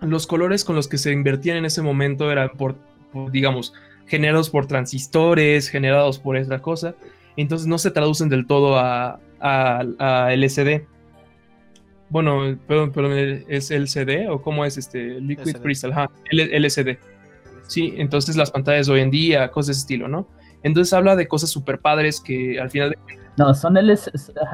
[0.00, 2.76] Los colores con los que se invertían en ese momento eran por,
[3.12, 3.72] por, digamos,
[4.06, 6.94] generados por transistores, generados por esta cosa.
[7.36, 10.86] Entonces no se traducen del todo a, a, LCD.
[12.10, 15.20] Bueno, perdón, perdón, ¿es LCD o cómo es este?
[15.20, 16.98] Liquid Crystal, ajá, LCD.
[17.66, 20.28] Sí, entonces las pantallas de hoy en día, cosas de ese estilo, ¿no?
[20.64, 22.98] Entonces habla de cosas super padres que al final de...
[23.36, 23.76] No, son,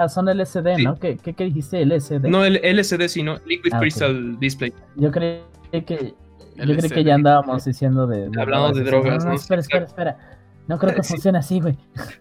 [0.09, 0.99] son LCD, ¿no?
[0.99, 1.83] ¿Qué, ¿Qué, dijiste?
[1.83, 2.29] LCD.
[2.29, 4.73] No, el LCD, sino Liquid ah, Crystal Display.
[4.97, 6.15] Yo creí que,
[6.57, 8.31] yo creí que ya andábamos diciendo de...
[8.39, 10.19] Hablando de drogas, no, espera, espera, espera.
[10.67, 11.79] No creo que funcione así, güey.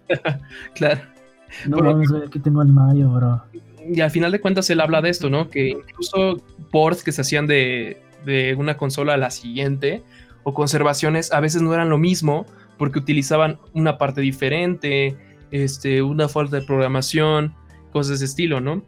[0.76, 1.02] claro.
[1.66, 3.44] No vamos güey, aquí tengo el Mario, bro.
[3.88, 5.50] Y al final de cuentas él habla de esto, ¿no?
[5.50, 6.38] Que incluso
[6.72, 10.04] ports que se hacían de, de una consola a la siguiente
[10.44, 12.46] o conservaciones a veces no eran lo mismo
[12.80, 15.16] porque utilizaban una parte diferente,
[15.52, 17.54] este, una falta de programación,
[17.92, 18.84] cosas de estilo, ¿no?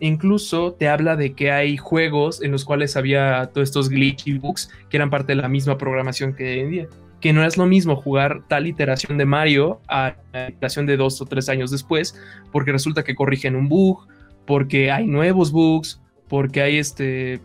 [0.00, 4.70] Incluso te habla de que hay juegos en los cuales había todos estos glitchy bugs
[4.88, 6.88] que eran parte de la misma programación que hoy en día.
[7.20, 11.20] Que no es lo mismo jugar tal iteración de Mario a la iteración de dos
[11.20, 12.18] o tres años después,
[12.50, 14.08] porque resulta que corrigen un bug,
[14.46, 17.40] porque hay nuevos bugs, porque hay este,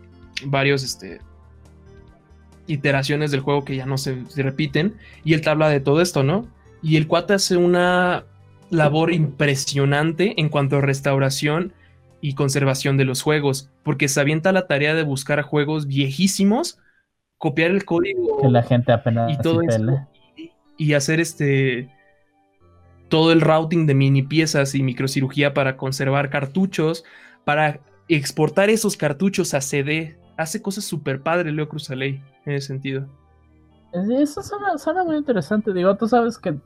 [0.45, 1.19] varios este,
[2.67, 4.95] iteraciones del juego que ya no se, se repiten.
[5.23, 6.47] Y él te habla de todo esto, ¿no?
[6.81, 8.25] Y el cuate hace una
[8.69, 11.73] labor impresionante en cuanto a restauración
[12.21, 16.79] y conservación de los juegos, porque se avienta la tarea de buscar juegos viejísimos,
[17.37, 19.61] copiar el código que la gente apenas y todo
[20.77, 21.89] y, hacer este
[23.09, 27.03] todo el routing de mini piezas y microcirugía para conservar cartuchos,
[27.43, 30.17] para exportar esos cartuchos a CD.
[30.37, 33.07] Hace cosas súper padre Leo Cruzaley en ese sentido.
[33.93, 35.73] Eso suena, suena muy interesante.
[35.73, 36.59] Digo, tú sabes que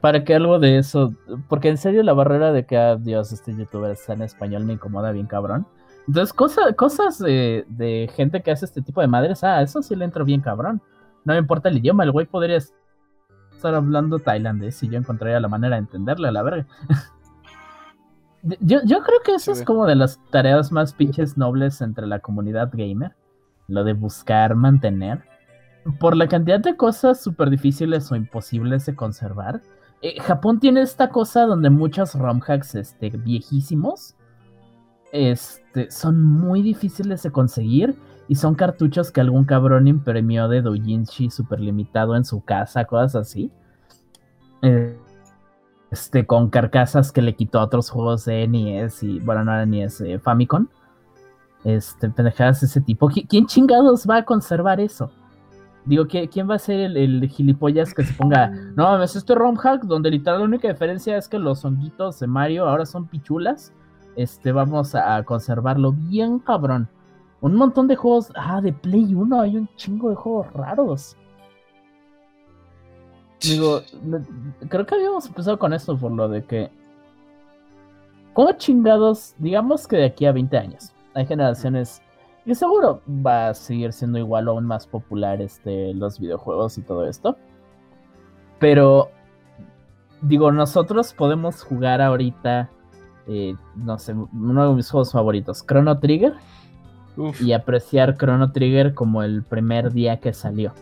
[0.00, 1.12] para que algo de eso,
[1.48, 4.74] porque en serio la barrera de que, ah, Dios, este youtuber está en español me
[4.74, 5.66] incomoda bien cabrón.
[6.06, 10.04] Entonces, cosas de, de, gente que hace este tipo de madres, ah, eso sí le
[10.04, 10.80] entro bien cabrón.
[11.24, 15.48] No me importa el idioma, el güey podría estar hablando tailandés y yo encontraría la
[15.48, 16.66] manera de entenderle a la verga.
[18.42, 22.20] yo, yo creo que eso es como de las tareas más pinches nobles entre la
[22.20, 23.14] comunidad gamer.
[23.68, 25.22] Lo de buscar, mantener.
[26.00, 29.62] Por la cantidad de cosas súper difíciles o imposibles de conservar
[30.00, 34.14] eh, Japón tiene esta cosa donde muchos ROM hacks este, viejísimos
[35.10, 37.96] este, son muy difíciles de conseguir
[38.28, 43.16] y son cartuchos que algún cabrón imprimió de doujinshi super limitado en su casa, cosas
[43.16, 43.50] así.
[44.62, 44.96] Eh,
[45.90, 49.64] este, con carcasas que le quitó a otros juegos de NES y, bueno, no era
[49.64, 50.68] NES, eh, Famicom.
[51.64, 53.08] Este, pendejadas de ese tipo.
[53.08, 55.10] ¿Quién chingados va a conservar eso?
[55.84, 58.50] Digo, ¿quién va a ser el, gilipollas que se ponga?
[58.76, 62.20] No mames, esto es ROM hack, donde literal la única diferencia es que los honguitos
[62.20, 63.72] de Mario ahora son pichulas.
[64.14, 66.88] Este, vamos a conservarlo bien cabrón.
[67.40, 68.32] Un montón de juegos.
[68.34, 71.16] Ah, de Play 1 hay un chingo de juegos raros.
[73.40, 73.80] Digo,
[74.68, 76.70] creo que habíamos empezado con esto por lo de que.
[78.34, 79.34] ¿Cómo chingados?
[79.38, 80.92] Digamos que de aquí a 20 años.
[81.14, 82.02] Hay generaciones
[82.48, 86.80] y seguro va a seguir siendo igual o aún más popular este, los videojuegos y
[86.80, 87.36] todo esto.
[88.58, 89.10] Pero,
[90.22, 92.70] digo, nosotros podemos jugar ahorita,
[93.26, 96.34] eh, no sé, uno de mis juegos favoritos, Chrono Trigger.
[97.40, 100.72] Y apreciar Chrono Trigger como el primer día que salió.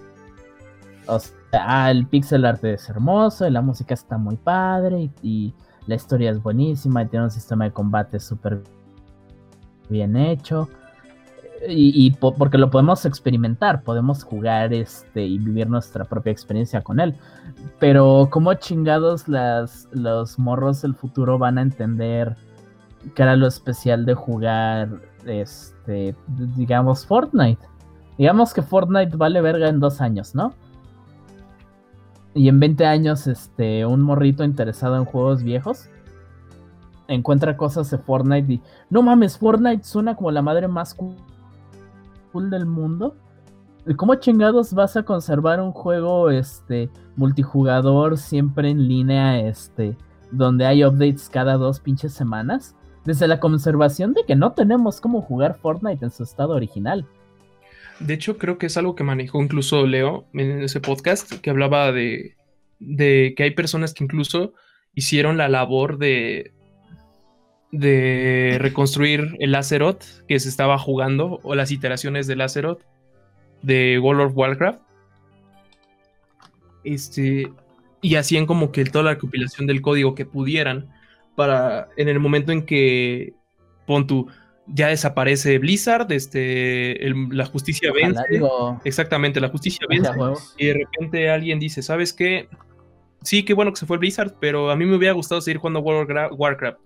[1.08, 5.52] O sea, ah, el pixel art es hermoso, la música está muy padre y
[5.86, 8.62] la historia es buenísima y tiene un sistema de combate súper
[9.88, 10.68] bien hecho
[11.68, 17.16] y, porque lo podemos experimentar, podemos jugar este y vivir nuestra propia experiencia con él.
[17.78, 22.36] Pero ¿cómo chingados las, los morros del futuro van a entender
[23.14, 24.88] que era lo especial de jugar,
[25.24, 26.14] este,
[26.56, 27.62] digamos, Fortnite?
[28.18, 30.54] Digamos que Fortnite vale verga en dos años, ¿no?
[32.34, 35.88] Y en 20 años, este, un morrito interesado en juegos viejos
[37.08, 42.66] encuentra cosas de Fortnite y no mames, Fortnite suena como la madre más cool del
[42.66, 43.16] mundo.
[43.96, 49.96] ¿Cómo chingados vas a conservar un juego este multijugador siempre en línea este
[50.32, 52.74] donde hay updates cada dos pinches semanas?
[53.04, 57.06] Desde la conservación de que no tenemos cómo jugar Fortnite en su estado original.
[58.00, 61.92] De hecho, creo que es algo que manejó incluso Leo en ese podcast, que hablaba
[61.92, 62.36] de,
[62.80, 64.52] de que hay personas que incluso
[64.94, 66.55] hicieron la labor de,
[67.72, 72.82] de reconstruir el Azeroth que se estaba jugando o las iteraciones del Azeroth
[73.62, 74.80] de World of Warcraft.
[76.84, 77.50] Este,
[78.00, 80.88] y hacían como que toda la recopilación del código que pudieran
[81.34, 83.34] para en el momento en que
[83.86, 84.06] pon
[84.68, 88.22] ya desaparece Blizzard, este, el- la justicia Ojalá, vence.
[88.30, 90.10] digo, Exactamente, la justicia vence.
[90.58, 92.48] Y de repente alguien dice, ¿sabes qué?
[93.22, 95.80] Sí, qué bueno que se fue Blizzard, pero a mí me hubiera gustado seguir jugando
[95.80, 96.78] World of Warcraft.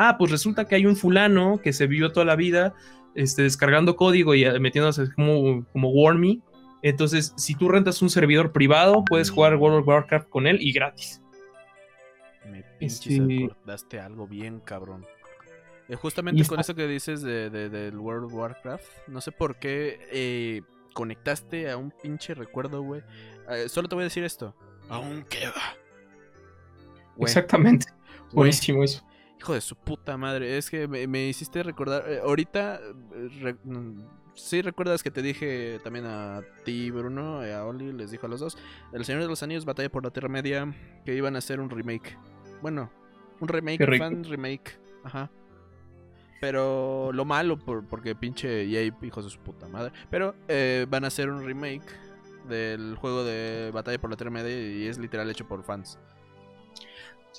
[0.00, 2.72] Ah, pues resulta que hay un fulano que se vivió toda la vida
[3.16, 6.40] este, descargando código y eh, metiéndose como, como Wormy.
[6.82, 10.70] Entonces, si tú rentas un servidor privado, puedes jugar World of Warcraft con él y
[10.72, 11.20] gratis.
[12.48, 15.04] Me pinches Este- acordaste algo bien, cabrón.
[15.88, 19.32] Eh, justamente con está- eso que dices de, de- del World of Warcraft, no sé
[19.32, 20.62] por qué eh,
[20.94, 23.02] conectaste a un pinche recuerdo, güey.
[23.50, 24.54] Eh, solo te voy a decir esto.
[24.88, 25.54] Aún queda.
[27.20, 27.86] Exactamente.
[28.30, 29.02] güey, Buenísimo eso.
[29.40, 30.58] Hijo de su puta madre.
[30.58, 32.04] Es que me, me hiciste recordar.
[32.08, 32.76] eh, ahorita.
[32.80, 34.02] eh, re- mm,
[34.34, 38.28] sí, recuerdas que te dije también a ti, Bruno, y a Oli, les dijo a
[38.28, 38.58] los dos.
[38.92, 40.72] El Señor de los Anillos, Batalla por la Tierra Media,
[41.04, 42.16] que iban a hacer un remake.
[42.62, 42.90] Bueno,
[43.40, 44.04] un remake, rico.
[44.04, 44.78] fan remake.
[45.04, 45.30] Ajá.
[46.40, 49.92] Pero lo malo, por, porque pinche EA, hijos de su puta madre.
[50.10, 51.82] Pero eh, van a hacer un remake
[52.48, 55.98] del juego de Batalla por la Tierra Media y es literal hecho por fans.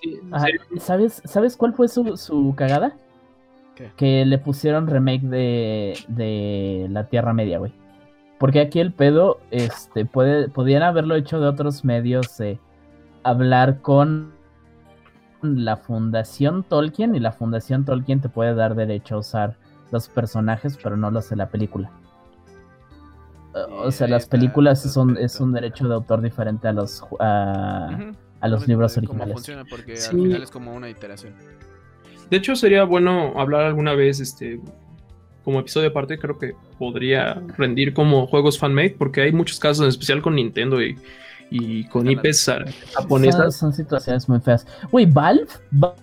[0.01, 0.79] Sí, Ajá, sí.
[0.79, 2.95] ¿Sabes, ¿Sabes cuál fue su, su cagada?
[3.75, 3.91] ¿Qué?
[3.95, 7.73] Que le pusieron remake de, de la Tierra Media, güey.
[8.37, 12.57] Porque aquí el pedo, este, puede, podían haberlo hecho de otros medios, de
[13.23, 14.31] hablar con
[15.41, 19.57] la Fundación Tolkien y la Fundación Tolkien te puede dar derecho a usar
[19.91, 21.91] los personajes, pero no los de la película.
[23.83, 25.25] O sea, las películas el es un, aspecto.
[25.25, 27.03] es un derecho de autor diferente a los.
[28.41, 29.33] A los libros cómo originales.
[29.33, 30.09] funciona porque al Sí.
[30.11, 31.33] final es como una iteración.
[32.29, 34.59] De hecho, sería bueno hablar alguna vez, este,
[35.43, 39.89] como episodio aparte, creo que podría rendir como juegos fanmade, porque hay muchos casos, en
[39.89, 40.97] especial con Nintendo y,
[41.49, 42.19] y con Claro.
[42.21, 43.55] IPs Son, japonesas.
[43.55, 44.67] son situaciones muy feas.
[44.91, 45.47] Güey, Valve,
[45.83, 45.95] Va-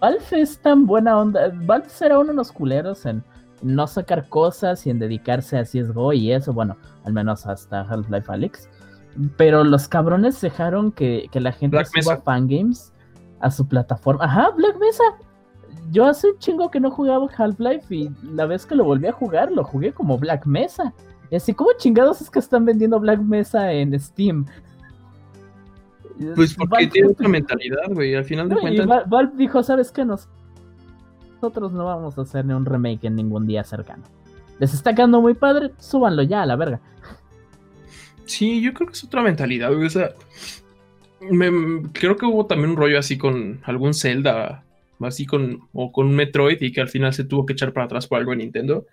[0.00, 1.50] Valve es tan buena onda.
[1.54, 3.22] Valve será uno de los culeros en
[3.62, 8.26] no sacar cosas y en dedicarse a CSGO y eso, bueno, al menos hasta Half-Life
[8.30, 8.68] Alyx.
[9.36, 12.22] Pero los cabrones dejaron que, que la gente Black suba Mesa.
[12.24, 12.92] fangames
[13.40, 14.24] a su plataforma.
[14.24, 15.04] Ajá, Black Mesa.
[15.90, 19.12] Yo hace un chingo que no jugaba Half-Life y la vez que lo volví a
[19.12, 20.92] jugar, lo jugué como Black Mesa.
[21.30, 24.46] Y así, ¿cómo chingados es que están vendiendo Black Mesa en Steam?
[26.36, 28.14] Pues porque Valve- tiene otra mentalidad, güey.
[28.14, 30.04] Al final de no, y cuentas, Val- Valve dijo, ¿sabes qué?
[30.04, 30.28] Nos-
[31.34, 34.04] Nosotros no vamos a hacer ni un remake en ningún día cercano.
[34.58, 36.80] Les está quedando muy padre, súbanlo ya a la verga.
[38.26, 39.72] Sí, yo creo que es otra mentalidad.
[39.74, 40.10] O sea,
[41.20, 44.66] me- creo que hubo también un rollo así con algún Zelda,
[45.00, 47.86] así con, o con un Metroid, y que al final se tuvo que echar para
[47.86, 48.86] atrás por algo de Nintendo.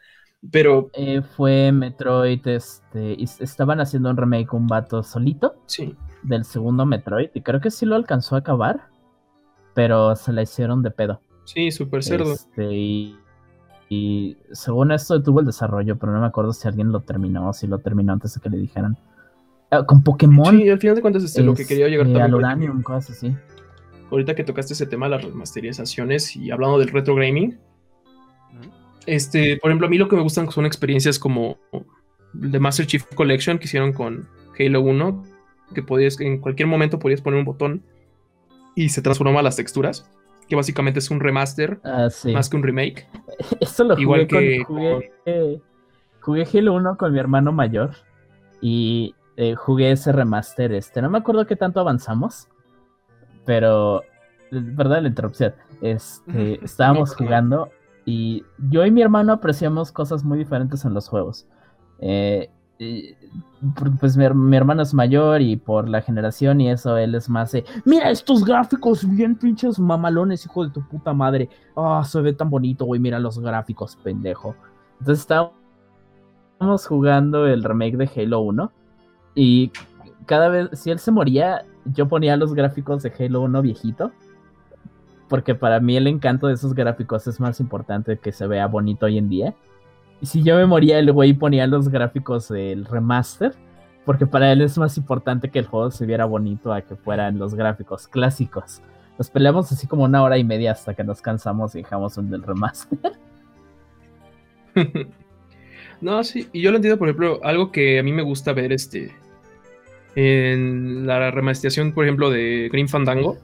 [0.52, 6.86] Pero Eh, fue Metroid, este, estaban haciendo un remake un vato solito sí, del segundo
[6.86, 8.90] Metroid, y creo que sí lo alcanzó a acabar,
[9.76, 11.22] pero se la hicieron de pedo.
[11.46, 12.36] sí, súper cerdo.
[12.36, 13.26] Este, y,
[13.90, 17.54] y según esto detuvo el desarrollo, pero no me acuerdo si alguien lo terminó o
[17.54, 18.98] si lo terminó antes de que le dijeran.
[19.72, 20.58] Ah, con Pokémon.
[20.58, 22.26] Sí, al final de cuentas, este, lo que quería llegar este, también.
[22.26, 23.36] al ahorita que- Uranium, cosas así.
[24.12, 27.58] ahorita que tocaste ese tema, las remasterizaciones y hablando del retro gaming,
[29.06, 31.58] este, por ejemplo, a mí lo que me gustan son experiencias como
[32.40, 34.28] The Master Chief Collection que hicieron con
[34.60, 35.24] Halo 1,
[35.74, 37.84] que podías, en cualquier momento podías poner un botón
[38.76, 40.10] y se transformaban las texturas,
[40.48, 42.32] que básicamente es un remaster Ah, sí.
[42.34, 43.08] más que un remake.
[43.60, 45.60] Eso lo jugué Igual con- que jugué, eh,
[46.20, 47.92] jugué Halo 1 con mi hermano mayor
[48.62, 51.02] y eh, jugué ese remaster este.
[51.02, 52.48] No me acuerdo qué tanto avanzamos,
[53.46, 54.04] pero
[54.52, 55.54] verdad la interrupción.
[55.82, 57.70] Este, estábamos jugando
[58.06, 61.48] y yo y mi hermano apreciamos cosas muy diferentes en los juegos.
[62.00, 63.14] Eh, y,
[64.00, 67.30] pues mi, her- mi hermano es mayor y por la generación y eso él es
[67.30, 72.20] más de mira estos gráficos bien pinches mamalones hijo de tu puta madre Ah, se
[72.22, 73.00] ve tan bonito, güey.
[73.00, 74.56] Mira los gráficos, pendejo.
[75.00, 75.54] Entonces estábamos
[76.88, 78.72] jugando el remake de Halo 1.
[79.36, 79.72] Y
[80.26, 84.12] cada vez, si él se moría, yo ponía los gráficos de Halo 1 viejito.
[85.28, 89.06] Porque para mí el encanto de esos gráficos es más importante que se vea bonito
[89.06, 89.56] hoy en día.
[90.20, 93.56] Y si yo me moría, el güey ponía los gráficos del remaster.
[94.06, 97.38] Porque para él es más importante que el juego se viera bonito a que fueran
[97.38, 98.82] los gráficos clásicos.
[99.18, 102.30] Nos peleamos así como una hora y media hasta que nos cansamos y dejamos un
[102.30, 103.00] del remaster.
[106.02, 108.72] no, sí, y yo lo entiendo, por ejemplo, algo que a mí me gusta ver
[108.74, 109.12] este
[110.16, 113.38] en la remasterización, por ejemplo, de Green Fandango.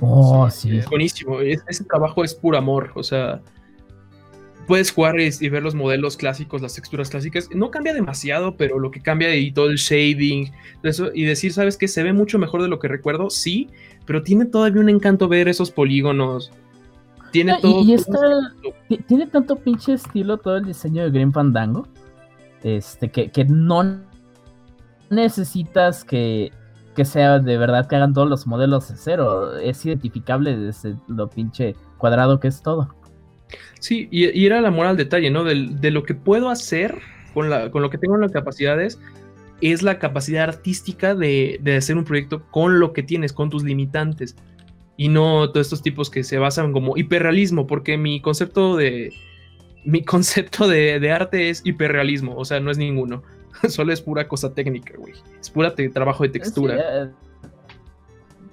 [0.00, 0.78] Oh, sí.
[0.78, 1.40] Es buenísimo.
[1.40, 2.92] es- ese trabajo es puro amor.
[2.94, 3.40] O sea,
[4.66, 7.48] puedes jugar y ver los modelos clásicos, las texturas clásicas.
[7.52, 10.52] No cambia demasiado, pero lo que cambia y todo el shading,
[10.84, 11.88] eso, y decir, ¿sabes qué?
[11.88, 13.70] Se ve mucho mejor de lo que recuerdo, sí,
[14.06, 16.52] pero tiene todavía un encanto ver esos polígonos
[17.30, 18.40] tiene No, y- todo.
[18.88, 21.86] y Tiene tanto pinche estilo todo el diseño de Green Fandango.
[22.62, 24.00] Este, que, que no
[25.10, 26.52] necesitas que,
[26.94, 29.56] que sea de verdad que hagan todos los modelos de cero.
[29.58, 32.94] Es identificable desde lo pinche cuadrado que es todo.
[33.80, 35.44] Sí, y, y era el amor al detalle, ¿no?
[35.44, 36.98] Del- de lo que puedo hacer
[37.34, 39.00] con, la, con lo que tengo en las capacidades,
[39.60, 43.62] es la capacidad artística de, de hacer un proyecto con lo que tienes, con tus
[43.64, 44.36] limitantes.
[44.98, 49.14] Y no todos estos tipos que se basan como hiperrealismo, porque mi concepto de.
[49.84, 53.22] Mi concepto de, de arte es hiperrealismo, o sea, no es ninguno.
[53.68, 55.14] Solo es pura cosa técnica, güey.
[55.40, 56.74] Es pura trabajo de textura.
[56.74, 57.10] Sí, eh,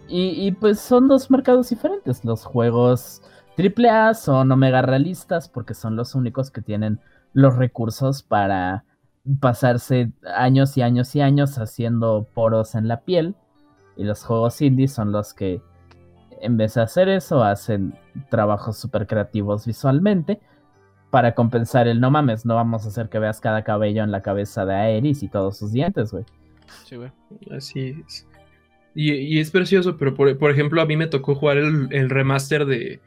[0.08, 2.24] y, y pues son dos mercados diferentes.
[2.24, 3.22] Los juegos
[3.58, 7.00] AAA son omega realistas porque son los únicos que tienen
[7.34, 8.86] los recursos para
[9.40, 13.36] pasarse años y años y años haciendo poros en la piel.
[13.98, 15.62] Y los juegos indie son los que
[16.42, 17.94] en vez de hacer eso hacen
[18.30, 20.40] trabajos súper creativos visualmente
[21.12, 24.22] para compensar el no mames, no vamos a hacer que veas cada cabello en la
[24.22, 26.26] cabeza de Aeris y todos sus dientes, güey.
[26.84, 27.12] Sí, güey.
[27.52, 28.28] Así es.
[28.96, 32.10] Y, y es precioso, pero por, por ejemplo, a mí me tocó jugar el, el
[32.10, 33.00] remaster de,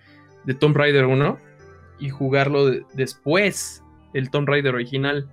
[0.44, 1.38] de Tomb Raider 1
[1.98, 3.82] y jugarlo de- después,
[4.14, 5.28] el Tomb Raider original.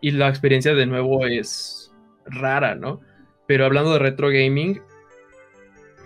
[0.00, 1.92] Y la experiencia de nuevo es
[2.26, 3.00] rara, ¿no?
[3.46, 4.80] Pero hablando de retro gaming,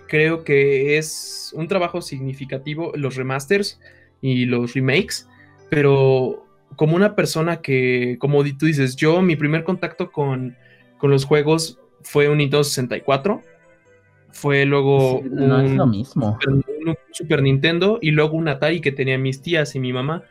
[0.07, 3.79] creo que es un trabajo significativo los remasters
[4.21, 5.27] y los remakes,
[5.69, 6.45] pero
[6.75, 10.55] como una persona que, como tú dices, yo mi primer contacto con,
[10.97, 13.41] con los juegos fue un Nintendo 64,
[14.31, 16.37] fue luego Sí, no es un lo mismo.
[16.39, 20.23] Super, un Super Nintendo y luego un Atari que tenía mis tías y mi mamá.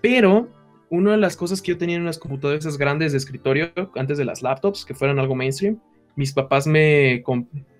[0.00, 0.48] Pero
[0.88, 4.24] una de las cosas que yo tenía en las computadoras grandes de escritorio, antes de
[4.24, 5.78] las laptops, que fueran algo mainstream,
[6.16, 7.22] mis papás me,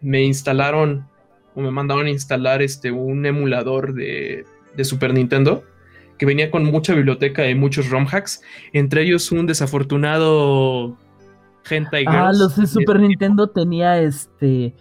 [0.00, 1.06] me instalaron
[1.54, 4.44] o me mandaron a instalar este, un emulador de,
[4.76, 5.64] de Super Nintendo
[6.18, 10.96] que venía con mucha biblioteca de muchos ROM hacks, entre ellos un desafortunado
[11.68, 12.38] Hentai Ah, Girls.
[12.38, 14.74] los de Super Nintendo tenía este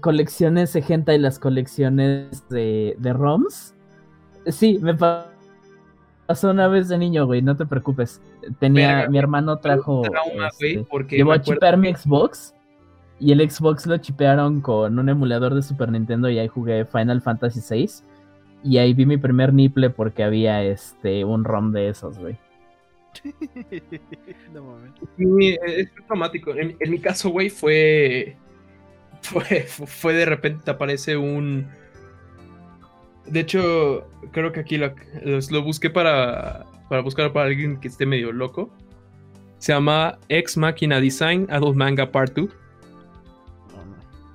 [0.00, 3.74] colecciones de hentai y las colecciones de, de ROMs.
[4.46, 5.32] Sí, me pa-
[6.26, 8.20] pasó una vez de niño, güey, no te preocupes.
[8.58, 10.02] Tenía, Verga, mi hermano trajo.
[10.02, 12.54] trauma, güey, este, porque llevó a chipear mi Xbox.
[13.20, 17.20] Y el Xbox lo chipearon con un emulador de Super Nintendo y ahí jugué Final
[17.20, 17.90] Fantasy VI.
[18.64, 22.38] Y ahí vi mi primer nipple porque había este un ROM de esos, güey.
[24.54, 24.92] no mames.
[25.18, 26.54] Sí, es traumático.
[26.54, 28.36] En, en mi caso, güey, fue,
[29.20, 29.62] fue.
[29.62, 31.66] Fue de repente te aparece un.
[33.26, 34.92] De hecho, creo que aquí lo,
[35.24, 38.70] lo busqué para, para buscar para alguien que esté medio loco.
[39.58, 42.48] Se llama Ex Machina Design Adult Manga Part 2.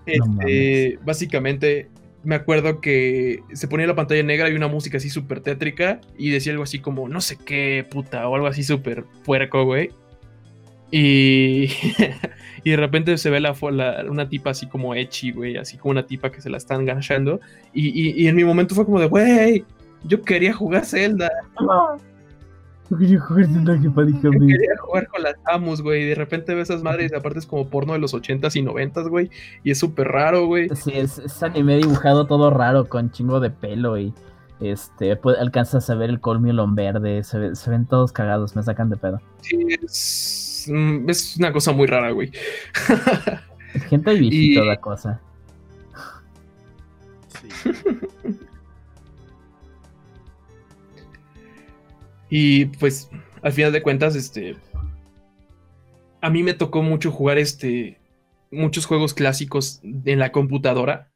[0.07, 0.39] No.
[0.41, 1.89] Este, básicamente,
[2.23, 6.29] me acuerdo que se ponía la pantalla negra y una música así súper tétrica y
[6.29, 9.89] decía algo así como no sé qué puta o algo así súper puerco, güey.
[10.91, 11.69] Y,
[12.63, 15.91] y de repente se ve la, la- una tipa así como ecchi, güey, así como
[15.91, 17.39] una tipa que se la están ganchando.
[17.73, 19.63] Y, y- y en mi momento fue como de, güey,
[20.03, 21.29] yo quería jugar Zelda,
[22.89, 26.03] Yo quería jugar yo quería jugar con las Amos, güey.
[26.03, 28.61] Y de repente ves esas madres, y aparte es como porno de los 80s y
[28.63, 29.31] 90s, güey.
[29.63, 30.69] Y es súper raro, güey.
[30.75, 34.13] Sí, es, es anime dibujado todo raro, con chingo de pelo y
[34.61, 38.63] este puede- alcanzas a ver el colmilón verde, se, ve- se ven todos cagados, me
[38.63, 39.19] sacan de pedo.
[39.41, 42.31] Sí, es, mm, es una cosa muy rara, güey.
[43.89, 45.19] Gente y la cosa.
[47.27, 47.71] Sí.
[52.37, 53.09] Y pues,
[53.43, 54.57] al final de cuentas, este.
[56.19, 57.97] A mí me tocó mucho jugar este.
[58.51, 61.07] Muchos juegos clásicos en la computadora.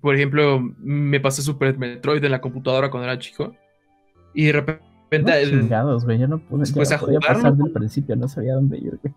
[0.00, 3.56] Por ejemplo, me pasé Super Metroid en la computadora cuando era chico.
[4.32, 4.84] Y de repente.
[5.10, 8.54] No, el- chingados, güey, yo no pude Pues no a pasar del principio, no sabía
[8.54, 9.12] dónde ir, güey.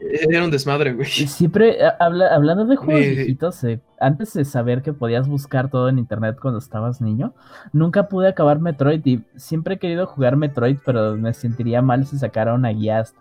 [0.00, 1.06] era un desmadre, güey.
[1.06, 5.88] Siempre, habla- hablando de juegos Eh, viejitos, eh, antes de saber que podías buscar todo
[5.88, 7.34] en internet cuando estabas niño,
[7.72, 12.18] nunca pude acabar Metroid y siempre he querido jugar Metroid, pero me sentiría mal si
[12.18, 13.18] sacara una guía hasta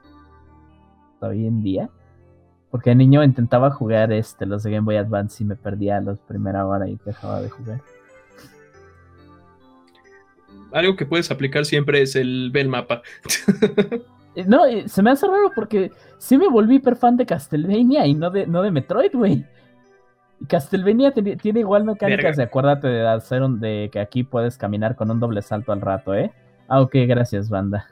[1.21, 1.89] hoy en día.
[2.71, 6.01] Porque de niño intentaba jugar este, los de Game Boy Advance y me perdía a
[6.01, 7.79] la primera hora y dejaba de jugar.
[10.73, 13.01] Algo que puedes aplicar siempre es el ve el mapa.
[14.35, 18.05] Eh, No, eh, se me hace raro porque sí me volví hiper fan de Castlevania
[18.05, 19.45] y no de, no de Metroid, güey.
[20.41, 22.37] Y Castlevania tiene, tiene igual mecánicas Verga.
[22.37, 25.81] de acuérdate de hacer un, de que aquí puedes caminar con un doble salto al
[25.81, 26.31] rato, ¿eh?
[26.67, 27.87] Ah, ok, gracias, banda.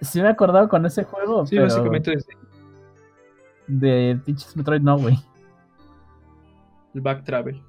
[0.00, 2.26] Sí me he acordado con ese juego, Sí, pero básicamente es
[3.66, 5.18] de pinches Metroid no, güey.
[6.94, 7.62] el back travel.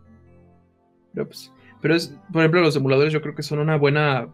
[1.14, 1.52] Pero, pues,
[1.82, 4.30] pero es, por ejemplo, los emuladores yo creo que son una buena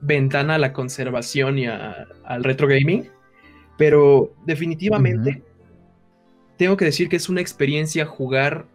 [0.00, 3.08] ventana a la conservación y a- al retro gaming.
[3.76, 5.42] Pero definitivamente
[6.56, 8.66] tengo que decir que es una experiencia jugar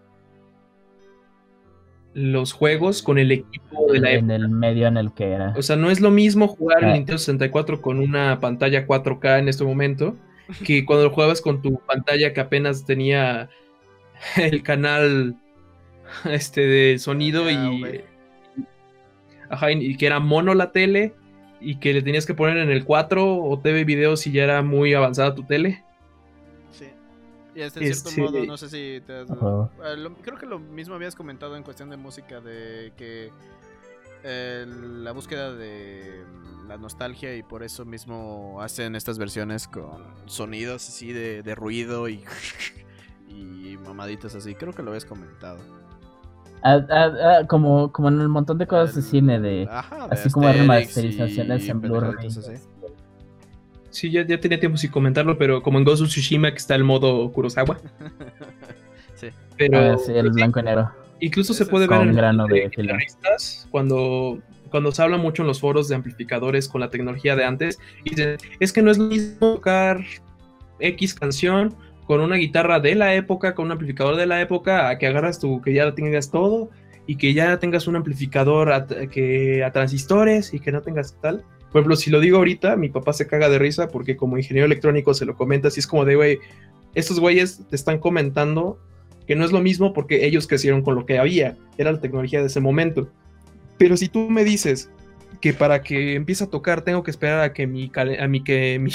[2.13, 4.35] los juegos con el equipo de la en época.
[4.35, 5.53] el medio en el que era.
[5.57, 6.93] O sea, no es lo mismo jugar en Ah.
[6.93, 10.15] Nintendo 64 con una pantalla 4K en este momento
[10.65, 13.49] que cuando lo jugabas con tu pantalla que apenas tenía
[14.37, 15.35] el canal
[16.25, 18.01] este de sonido Ah, y.
[19.53, 21.15] ajá, y que era mono la tele
[21.59, 24.61] y que le tenías que poner en el 4 o TV video si ya era
[24.61, 25.83] muy avanzada tu tele.
[26.71, 26.87] Sí.
[27.55, 30.59] Y hasta en cierto modo, no sé si te has- eh, lo- creo que lo
[30.59, 33.31] mismo habías comentado en cuestión de música, de que
[34.25, 40.01] eh, la búsqueda de mm, la nostalgia y por eso mismo hacen estas versiones con
[40.25, 42.23] sonidos así de, de ruido y,
[43.29, 44.55] y mamaditas así.
[44.55, 45.59] Creo que lo habías comentado.
[46.63, 47.11] Ah, ah,
[47.41, 50.51] ah, como, como en un montón de cosas de cine, de Ajá, de así como
[50.51, 52.29] remasterizaciones y en Blu-ray.
[53.89, 56.75] Sí, ya, ya tenía tiempo sin comentarlo, pero como en Ghost of Tsushima que está
[56.75, 57.79] el modo Kurosawa.
[59.15, 59.29] Sí.
[59.57, 60.91] Pero Ah, sí, el blanco y negro.
[61.19, 64.39] Incluso se puede ver en grano de guitarristas cuando,
[64.69, 67.79] cuando se habla mucho en los foros de amplificadores con la tecnología de antes.
[68.03, 70.03] Y dicen, es que no es lo mismo tocar
[70.79, 71.73] X canción
[72.05, 75.39] con una guitarra de la época, con un amplificador de la época, a que agarras
[75.39, 76.69] tu, que ya tengas todo
[77.05, 81.43] y que ya tengas un amplificador a, que, a transistores y que no tengas tal.
[81.71, 84.65] Por ejemplo, si lo digo ahorita, mi papá se caga de risa porque como ingeniero
[84.65, 86.39] electrónico se lo comenta, así es como de, güey,
[86.93, 88.79] estos güeyes te están comentando
[89.25, 92.41] que no es lo mismo porque ellos crecieron con lo que había, era la tecnología
[92.41, 93.09] de ese momento.
[93.77, 94.91] Pero si tú me dices
[95.41, 98.79] que para que empiece a tocar tengo que esperar a que mi, a mi, que
[98.79, 98.91] mi,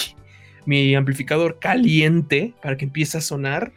[0.69, 3.73] mi amplificador caliente para que empiece a sonar.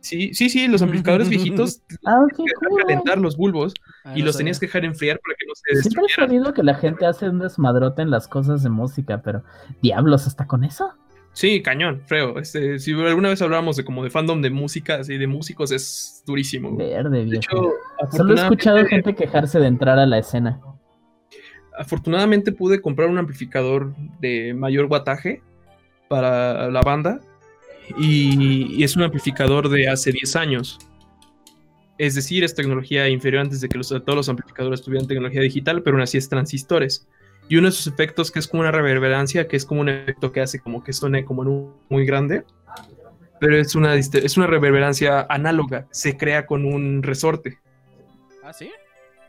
[0.00, 2.46] Sí, sí, sí, los amplificadores viejitos Ah, cool.
[2.86, 3.72] calentar los bulbos
[4.04, 4.38] Ah, y no los sabía.
[4.44, 6.28] tenías que dejar enfriar para que no se Siempre he destruyeran.
[6.28, 9.42] sabido que la gente hace un desmadrote en las cosas de música, pero
[9.80, 10.92] diablos, ¿hasta con eso?
[11.32, 12.38] Sí, cañón, feo.
[12.38, 16.22] Este, si alguna vez hablábamos de como de fandom de música, así de músicos, es
[16.26, 16.76] durísimo.
[16.76, 17.38] Verde, De viejo.
[17.40, 20.60] hecho, Solo he escuchado gente quejarse de entrar a la escena.
[21.78, 25.42] Afortunadamente pude comprar un amplificador de mayor wattaje
[26.08, 27.20] para la banda
[27.98, 30.78] y, y es un amplificador de hace 10 años.
[31.98, 35.82] Es decir, es tecnología inferior antes de que los- todos los amplificadores tuvieran tecnología digital,
[35.82, 37.06] pero aún así es transistores.
[37.48, 40.32] Y uno de sus efectos que es como una reverberancia, que es como un efecto
[40.32, 42.44] que hace como que suene como en un muy grande,
[43.40, 47.58] pero es una, es una reverberancia análoga, se crea con un resorte.
[48.42, 48.70] Ah, sí.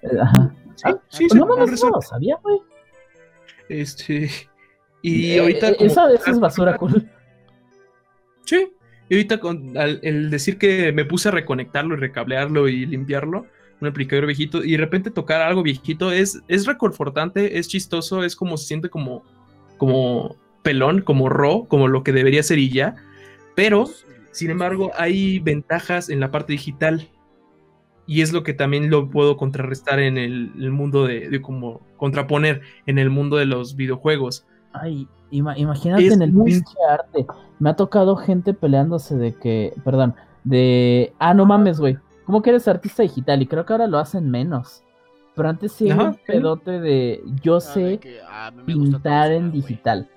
[0.04, 0.54] Eh, Ajá.
[0.76, 2.60] Sí, Ah, sí, Pues no mames, no sabía, güey.
[3.70, 4.30] Este,
[5.02, 5.70] y Eh, ahorita...
[5.72, 7.10] eh, como- esa, esa es basura cool.
[8.46, 8.70] Sí.
[9.10, 13.46] Y ahorita con al- el decir que me puse a reconectarlo y recablearlo y limpiarlo,
[13.82, 18.36] un aplicador viejito, y de repente tocar algo viejito es, es reconfortante, es chistoso, es
[18.36, 19.24] como se siente como,
[19.78, 22.96] como pelón, como ro, como lo que debería ser y ya.
[23.56, 23.90] Pero,
[24.32, 27.10] sin embargo, hay ventajas en la parte digital.
[28.06, 31.82] Y es lo que también lo puedo contrarrestar en el, el mundo de, de como
[31.98, 34.46] contraponer en el mundo de los videojuegos.
[34.74, 37.26] Ay, ima- imagínate Es en el muy- pinche arte.
[37.60, 41.98] Me ha tocado gente peleándose de que, perdón, de, ah, no mames, güey.
[42.26, 43.42] ¿Cómo que eres artista digital?
[43.42, 44.84] Y creo que ahora lo hacen menos.
[45.36, 49.52] Pero antes sí era un pedote de, yo Ah, de sé que, ah, pintar en
[49.52, 50.10] digital.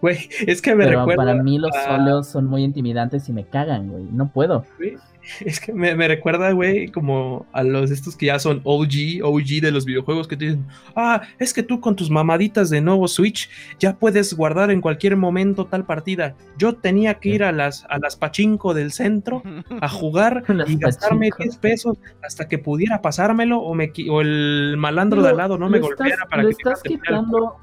[0.00, 0.16] Güey,
[0.46, 1.24] es que me Pero recuerda.
[1.24, 4.04] para mí los a- óleos son muy intimidantes y me cagan, güey.
[4.10, 4.64] No puedo.
[4.78, 4.96] güey.
[5.44, 9.60] Es que me, me recuerda, güey, como a los estos que ya son OG, OG
[9.62, 10.66] de los videojuegos que te dicen,
[10.96, 15.16] ah, es que tú con tus mamaditas de nuevo Switch ya puedes guardar en cualquier
[15.16, 16.34] momento tal partida.
[16.56, 19.42] Yo tenía que ir a las, a las pachinko del centro
[19.80, 21.42] a jugar y gastarme pachinko.
[21.42, 25.68] 10 pesos hasta que pudiera pasármelo o, me, o el malandro de al lado no
[25.68, 27.56] me estás- golpeara para le que estás quitando.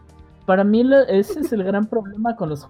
[0.45, 2.67] Para mí, lo- ese es el gran problema con los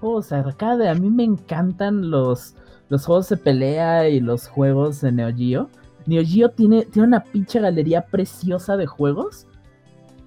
[0.00, 0.88] juegos arcade.
[0.88, 2.54] A mí me encantan los,
[2.92, 5.70] los juegos de pelea y los juegos de Neo Geo.
[6.04, 9.46] Neo Geo tiene, tiene una pinche galería preciosa de juegos.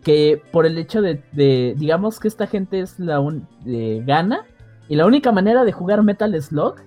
[0.03, 4.45] Que por el hecho de, de- digamos que esta gente es la un, de gana.
[4.89, 6.77] Y la única manera de jugar Metal Slug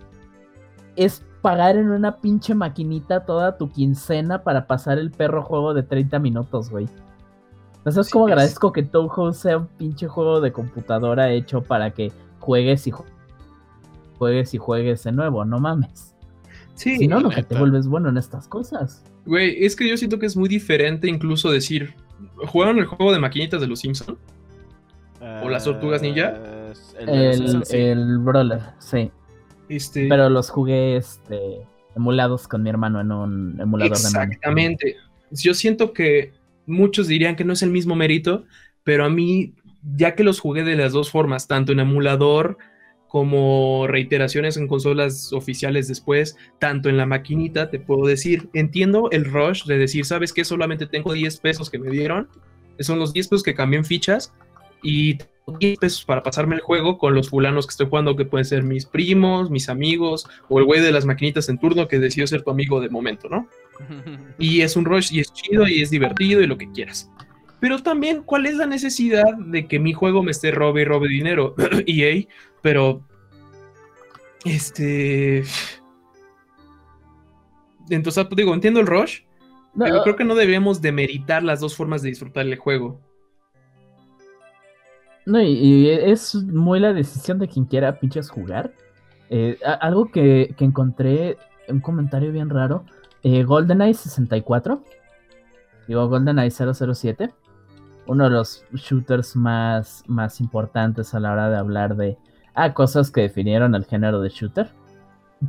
[0.97, 5.85] es pagar en una pinche maquinita toda tu quincena para pasar el perro juego de
[5.85, 6.89] 30 minutos, güey.
[7.85, 11.63] ¿No sabes Sí, cómo es- agradezco que Touhou sea un pinche juego de computadora hecho
[11.63, 12.11] para que
[12.41, 13.05] juegues y ju-
[14.19, 15.45] juegues y juegues de nuevo?
[15.45, 16.15] No mames.
[16.75, 19.03] Sí, si no, la nunca te vuelves bueno en estas cosas.
[19.27, 21.95] güey, es que yo siento que es muy diferente incluso decir,
[22.47, 24.19] ¿jugaron el juego de maquinitas de los Simpsons?
[25.43, 26.35] ¿O las tortugas ninja?
[26.37, 27.77] Eh, El, de El, Simpsons, sí.
[27.77, 29.11] el Brawler, sí.
[29.69, 31.67] Este, Pero los jugué, este.
[31.97, 34.23] emulados con mi hermano en un emulador de mano.
[34.23, 34.97] Exactamente.
[35.33, 36.33] Yo siento que
[36.67, 38.45] muchos dirían que no es el mismo mérito,
[38.85, 39.55] pero a mí,
[39.97, 42.57] ya que los jugué de las dos formas, tanto en emulador
[43.09, 49.25] como reiteraciones en consolas oficiales después, tanto en la maquinita, te puedo decir, entiendo el
[49.25, 50.45] rush de decir, ¿sabes qué?
[50.45, 52.29] Solamente tengo 10 pesos que me dieron,
[52.81, 54.33] son los 10 pesos que cambié en fichas
[54.83, 55.19] y
[55.59, 58.63] 10 pesos para pasarme el juego con los fulanos que estoy jugando, que pueden ser
[58.63, 62.43] mis primos, mis amigos, o el güey de las maquinitas en turno que decidió ser
[62.43, 63.49] tu amigo de momento, ¿no?
[64.39, 67.11] Y es un rush y es chido y es divertido y lo que quieras.
[67.61, 71.09] Pero también, ¿cuál es la necesidad de que mi juego me esté robe y robe
[71.09, 71.55] dinero?
[71.87, 72.25] EA,
[72.63, 73.03] pero.
[74.45, 75.45] Este.
[77.91, 79.21] Entonces, digo, entiendo el rush,
[79.77, 83.01] pero creo que no debemos demeritar las dos formas de disfrutar el juego.
[85.27, 88.73] No, y, es muy la decisión de quien quiera pinches jugar.
[89.31, 91.37] Eh, algo que, que, encontré,
[91.69, 92.85] un comentario bien raro.
[93.23, 94.83] Eh, GoldenEye 64.
[95.87, 97.31] Digo, GoldenEye 007.
[98.09, 102.19] Uno de los shooters más, más importantes a la hora de hablar de
[102.55, 104.71] ah, cosas que definieron el género de shooter.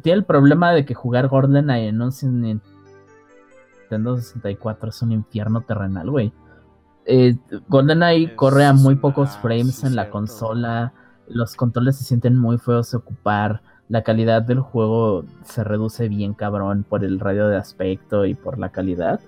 [0.04, 6.12] Tiene el problema de que jugar GoldenEye en un Nintendo 64 es un infierno terrenal,
[6.12, 6.32] güey.
[7.06, 7.38] Eh,
[7.68, 10.94] GoldenEye corre a muy pocos frames en la consola.
[11.28, 13.64] Los controles se sienten muy feos de ocupar.
[13.88, 18.60] La calidad del juego se reduce bien cabrón por el radio de aspecto y por
[18.60, 19.20] la calidad.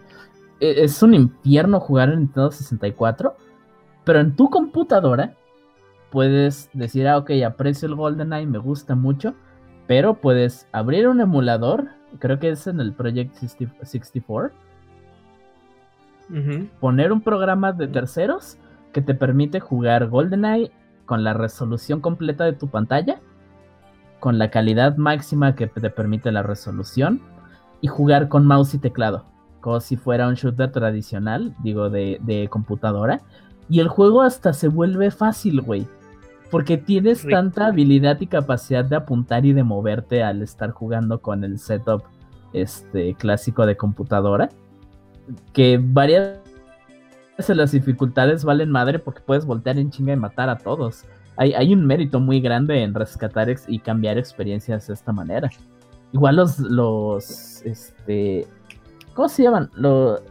[0.62, 3.36] E, es un infierno jugar en Nintendo 64.
[4.05, 5.36] Pero en tu computadora
[6.09, 9.36] puedes decir, ah, ok, aprecio el GoldenEye, me gusta mucho.
[9.88, 11.89] Pero puedes abrir un emulador.
[12.20, 14.51] Creo que es en el Project 64
[16.80, 18.57] poner un programa de terceros
[18.93, 20.72] que te permite jugar GoldenEye
[21.05, 23.20] con la resolución completa de tu pantalla,
[24.20, 27.22] con la calidad máxima que te permite la resolución,
[27.82, 29.26] y jugar con mouse y teclado,
[29.62, 33.22] como si fuera un shooter tradicional, digo, de, de computadora.
[33.70, 35.88] Y el juego hasta se vuelve fácil, güey.
[36.49, 41.45] Porque tienes tanta habilidad y capacidad de apuntar y de moverte al estar jugando con
[41.45, 42.03] el setup
[42.51, 44.49] este, clásico de computadora
[45.53, 46.39] que varias
[47.47, 51.05] de las dificultades valen madre porque puedes voltear en chinga y matar a todos.
[51.38, 55.49] Hay, hay un mérito muy grande en rescatar y cambiar experiencias de esta manera.
[56.12, 58.45] Igual los, los, este,
[59.14, 59.70] ¿cómo se llaman?
[59.76, 60.22] Lo,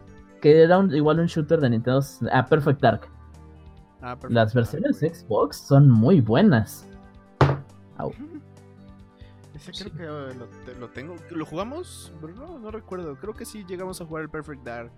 [0.41, 2.01] que era igual un shooter de Nintendo,
[2.33, 3.09] ah, Perfect Dark.
[4.03, 6.87] Ah, Las versiones Xbox son muy buenas.
[9.55, 11.16] Ese creo que lo, tengo.
[11.31, 12.12] ¿Lo jugamos?
[12.35, 13.16] No, no recuerdo.
[13.16, 14.93] Creo que sí llegamos a jugar el Perfect Dark.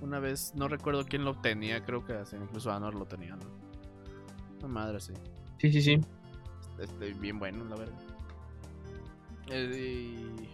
[0.00, 1.84] Una vez, no recuerdo quién lo tenía.
[1.84, 3.44] Creo que incluso Anor lo tenía, ¿no?
[4.62, 5.12] No madre, sí.
[5.58, 6.00] Sí, sí, sí.
[6.78, 8.00] Este, bien bueno, la verdad.
[9.50, 10.48] Eh,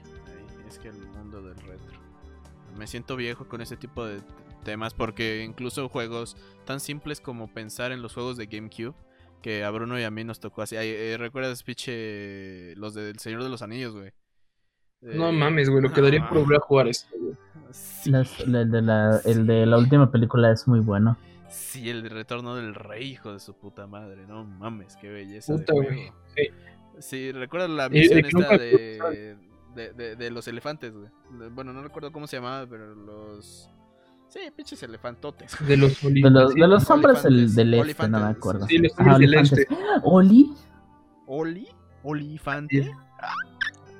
[0.69, 1.96] es que el mundo del retro.
[2.77, 4.21] Me siento viejo con ese tipo de
[4.65, 8.95] temas porque incluso juegos tan simples como pensar en los juegos de GameCube
[9.43, 10.77] que a Bruno y a mí nos tocó así.
[10.77, 14.13] Eh, ¿Recuerdas, piche, los del Señor de los Anillos, güey?
[15.03, 17.37] no mames, güey, lo que daría por volver a jugar esto, güey.
[18.47, 21.17] de la, el de la última película es muy bueno.
[21.49, 24.27] Sí, el de Retorno del Rey, hijo de su puta madre.
[24.27, 25.53] No mames, qué belleza.
[25.55, 26.11] Puta, güey.
[26.35, 26.49] Sí.
[26.99, 29.37] sí, recuerdas la misión esta de,
[29.77, 31.09] de, de, los elefantes, güey.
[31.51, 33.71] Bueno, no recuerdo cómo se llamaba, pero los
[34.29, 35.57] Sí, pinches elefantotes.
[35.67, 38.67] De los, de los, de los hombres el, del este, no me acuerdo.
[38.67, 39.69] Sí, los hombres del este.
[40.03, 40.53] ¿Oli?
[41.27, 41.69] ¿Oli?
[42.03, 42.93] ¿Olifante?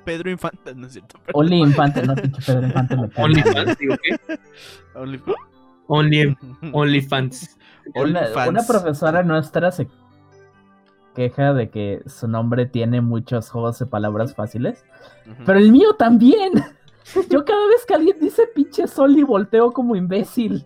[0.05, 1.19] Pedro Infante, no es cierto.
[1.33, 3.09] Oli Infante, no pinche Pedro Infante me
[3.43, 4.39] Fans, digo qué?
[4.95, 5.21] Only,
[5.87, 6.37] Only,
[6.71, 7.57] Only Fans.
[7.95, 9.87] Una, una profesora nuestra se
[11.17, 14.85] queja de que su nombre tiene muchos juegos de palabras fáciles,
[15.47, 16.53] pero el mío también.
[17.31, 20.63] Yo cada vez que alguien dice pinche sol y volteo como imbécil.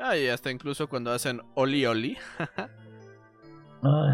[0.00, 2.18] Ah, y hasta incluso cuando hacen Oli Oli.
[3.80, 4.12] Ah,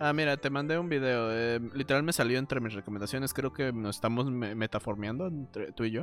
[0.00, 1.30] ah, mira, te mandé un video.
[1.30, 3.32] Eh, literal me salió entre mis recomendaciones.
[3.32, 6.02] Creo que nos estamos metaformeando entre tú y yo.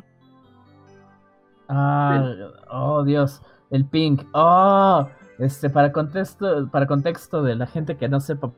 [1.67, 2.23] Ah,
[2.71, 4.23] oh Dios, el pink.
[4.31, 5.09] Oh,
[5.39, 8.51] este, para contexto, para contexto de la gente que no sepa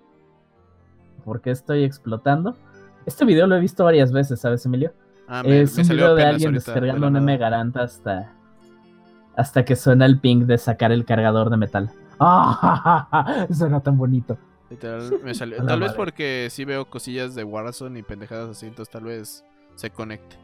[1.24, 2.56] por qué estoy explotando.
[3.06, 4.94] Este video lo he visto varias veces, ¿sabes, Emilio?
[5.28, 7.40] Ah, es un video de alguien descargando un M
[7.76, 8.34] hasta,
[9.36, 11.92] hasta que suena el ping de sacar el cargador de metal.
[12.20, 13.48] ¡Ah!
[13.54, 14.38] Suena tan bonito.
[14.80, 19.90] Tal vez porque sí veo cosillas de Warzone y pendejadas así, entonces tal vez se
[19.90, 20.36] conecte.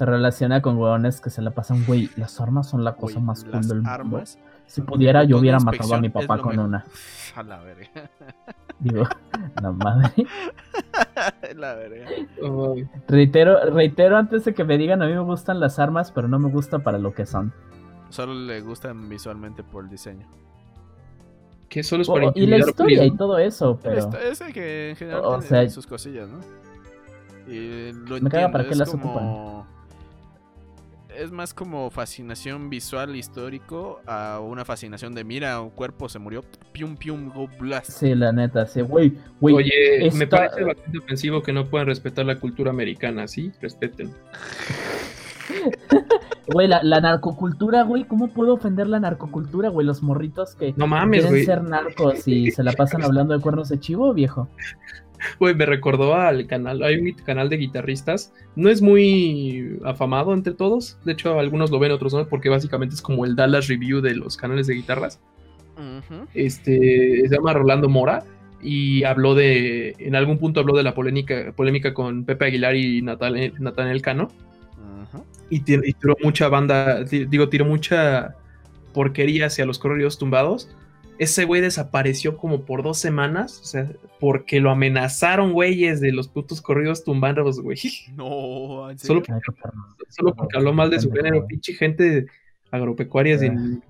[0.00, 3.44] Te relaciona con hueones que se la pasan, güey, las armas son la cosa más
[3.44, 4.22] cool del mundo.
[4.64, 6.86] Si pudiera, yo hubiera matado a mi papá con una.
[7.36, 7.90] A la verga.
[8.78, 9.04] Digo,
[9.62, 10.10] la madre.
[11.54, 12.08] La verga.
[13.08, 16.38] Reitero, reitero antes de que me digan, a mí me gustan las armas, pero no
[16.38, 17.52] me gusta para lo que son.
[18.08, 20.26] Solo le gustan visualmente por el diseño.
[21.68, 24.08] que solo es para y la historia y todo eso, pero...
[24.18, 26.38] Ese que en general O tiene sea- sus cosillas, ¿no?
[27.52, 29.66] Y lo Me caga para qué es las como...
[31.20, 36.42] Es más como fascinación visual histórico a una fascinación de mira, un cuerpo se murió,
[36.72, 37.90] pium pium, go blast.
[37.90, 39.12] Sí, la neta, sí, güey.
[39.38, 43.52] Oye, me parece bastante ofensivo que no puedan respetar la cultura americana, ¿sí?
[43.60, 44.10] Respeten.
[46.52, 49.86] Güey, la, la narcocultura, güey, ¿cómo puedo ofender la narcocultura, güey?
[49.86, 53.68] Los morritos que No mames, quieren ser narcos y se la pasan hablando de cuernos
[53.68, 54.48] de chivo, viejo.
[55.38, 60.54] Güey, me recordó al canal, hay un canal de guitarristas, no es muy afamado entre
[60.54, 64.00] todos, de hecho algunos lo ven, otros no, porque básicamente es como el Dallas Review
[64.00, 65.20] de los canales de guitarras,
[66.34, 68.24] este, se llama Rolando Mora,
[68.62, 73.00] y habló de, en algún punto habló de la polémica, polémica con Pepe Aguilar y
[73.02, 74.28] Natal, Natanael Cano,
[75.50, 78.36] y, tir- y tiró mucha banda, digo, tiró mucha
[78.92, 80.68] porquería hacia los corridos tumbados.
[81.20, 83.86] Ese güey desapareció como por dos semanas, o sea,
[84.18, 87.76] porque lo amenazaron güeyes de los putos corridos tumbados, güey.
[88.16, 89.38] No, ¿en Solo, perro.
[90.08, 92.26] solo porque habló mal de su género, pinche gente
[92.70, 93.82] agropecuaria sin.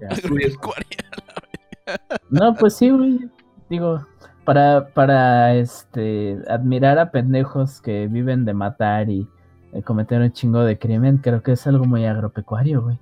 [2.31, 3.21] No, pues sí, güey.
[3.69, 4.05] Digo,
[4.45, 9.29] para, para este admirar a pendejos que viven de matar y
[9.73, 12.99] eh, cometer un chingo de crimen, creo que es algo muy agropecuario, güey.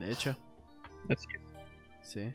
[0.00, 0.36] De hecho,
[1.08, 1.40] Así es.
[2.02, 2.32] sí.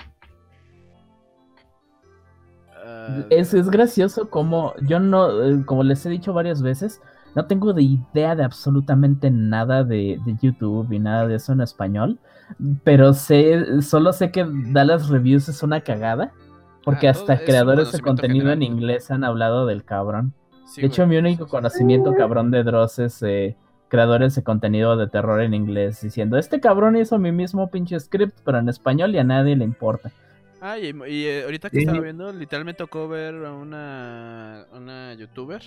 [3.29, 7.01] Es, es gracioso como yo no, eh, como les he dicho varias veces,
[7.35, 11.61] no tengo de idea de absolutamente nada de, de YouTube y nada de eso en
[11.61, 12.19] español,
[12.83, 16.35] pero sé, solo sé que Dallas Reviews es una cagada,
[16.83, 20.33] porque Ah, hasta creadores de contenido en inglés han hablado del cabrón.
[20.65, 21.07] sí, De hecho, güey.
[21.07, 26.01] mi único conocimiento cabrón de Dross es eh, creadores de contenido de terror en inglés
[26.01, 29.65] diciendo, este cabrón hizo mi mismo pinche script, pero en español y a nadie le
[29.65, 30.13] importa.
[30.65, 31.83] Ah, y, y, eh, ahorita que Sí.
[31.83, 35.61] estaba viendo, literal me tocó ver a una, una youtuber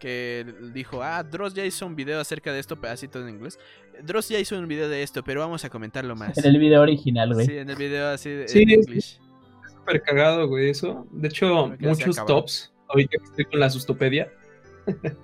[0.00, 0.44] que
[0.74, 3.60] dijo, ah, Dross ya hizo un video acerca de esto, pedacito en inglés.
[4.02, 6.36] Dross ya hizo un video de esto, pero vamos a comentarlo más.
[6.36, 7.46] En el video original, güey.
[7.46, 9.20] Sí, en el video así de Sí, en es- English.
[9.72, 11.06] Súper cagado, güey, eso.
[11.12, 14.32] De hecho, muchos tops, ahorita que estoy con la sustopedia,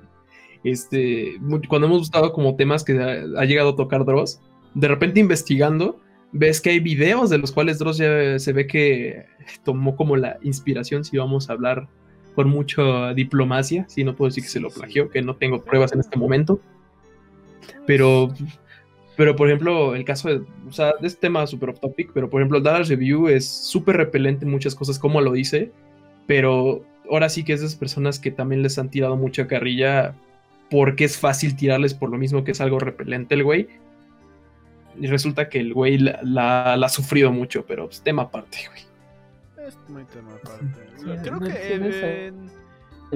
[0.64, 1.36] este,
[1.68, 4.40] cuando hemos buscado como temas que ha, ha llegado a tocar Dross,
[4.74, 6.00] de repente investigando,
[6.36, 9.26] ves que hay videos de los cuales Dross ya se ve que
[9.64, 11.88] tomó como la inspiración, si vamos a hablar
[12.34, 15.92] con mucha diplomacia, si no puedo decir que se lo plagió, que no tengo pruebas
[15.92, 16.60] en este momento,
[17.86, 18.32] pero...
[19.16, 22.28] Pero, por ejemplo, el caso de, o sea, de este tema super off topic, pero
[22.28, 25.72] por ejemplo, Dallas Review es súper repelente en muchas cosas, como lo dice,
[26.26, 30.14] pero ahora sí que es de esas personas que también les han tirado mucha carrilla
[30.70, 33.68] porque es fácil tirarles por lo mismo que es algo repelente el güey.
[34.98, 38.58] Y resulta que el güey la, la- la ha sufrido mucho, pero pues tema aparte,
[38.68, 39.66] güey.
[39.68, 40.90] Es muy tema aparte.
[40.96, 42.06] Sí, Creo no que eso.
[42.06, 42.50] en,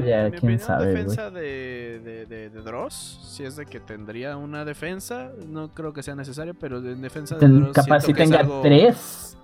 [0.04, 0.94] Ya, en mi quién opinión, sabe, güey.
[0.96, 5.92] defensa de, de, de, de Dross, si es de que tendría una defensa, no creo
[5.92, 9.36] que sea necesario, pero en defensa de Ten- Dross capaz si que tenga algo- tres.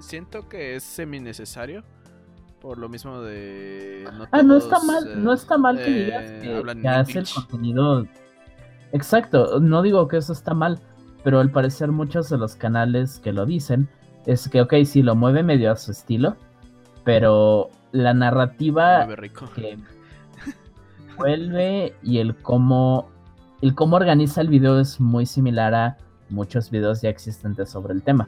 [0.00, 1.84] Siento que es semi necesario.
[2.60, 4.04] Por lo mismo de.
[4.32, 7.18] Ah, no está mal, eh, no está mal que eh, digas que, hablan que hace
[7.20, 8.04] el contenido.
[8.90, 10.80] Exacto, no digo que eso está mal,
[11.28, 13.86] pero al parecer muchos de los canales que lo dicen
[14.24, 16.38] es que, ok, sí, lo mueve medio a su estilo,
[17.04, 19.44] pero la narrativa rico.
[19.54, 19.76] que
[21.18, 23.10] vuelve y el cómo
[23.60, 25.98] el cómo organiza el video es muy similar a
[26.30, 28.26] muchos videos ya existentes sobre el tema.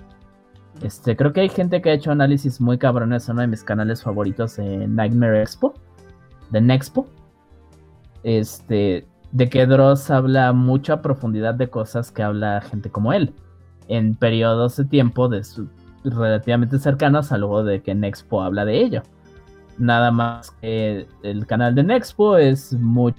[0.82, 3.64] Este, creo que hay gente que ha hecho análisis muy cabrones en uno de mis
[3.64, 5.72] canales favoritos de Nightmare Expo,
[6.51, 7.09] de Nexpo.
[8.24, 13.33] Este, de que Dross habla mucho a profundidad de cosas que habla gente como él,
[13.89, 15.31] en periodos de tiempo
[16.05, 19.03] relativamente cercanos a luego de que Nexpo habla de ello.
[19.78, 23.12] Nada más que el canal de Nexpo es mu-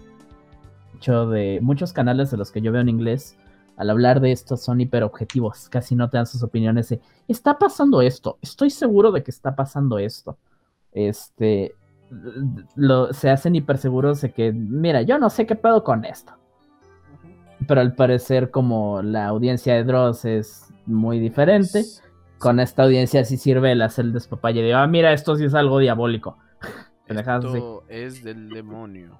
[0.94, 3.38] mucho de muchos canales de los que yo veo en inglés.
[3.78, 8.02] Al hablar de esto son hiperobjetivos, casi no te dan sus opiniones de está pasando
[8.02, 10.38] esto, estoy seguro de que está pasando esto.
[10.92, 11.74] Este
[12.76, 16.34] lo, se hacen hiperseguros de que, mira, yo no sé qué pedo con esto.
[17.68, 21.84] Pero al parecer, como la audiencia de Dross es muy diferente,
[22.38, 25.54] con esta audiencia sí sirve el hacer el despapalle de, ah, mira, esto sí es
[25.54, 26.38] algo diabólico.
[27.08, 29.20] Esto es del demonio.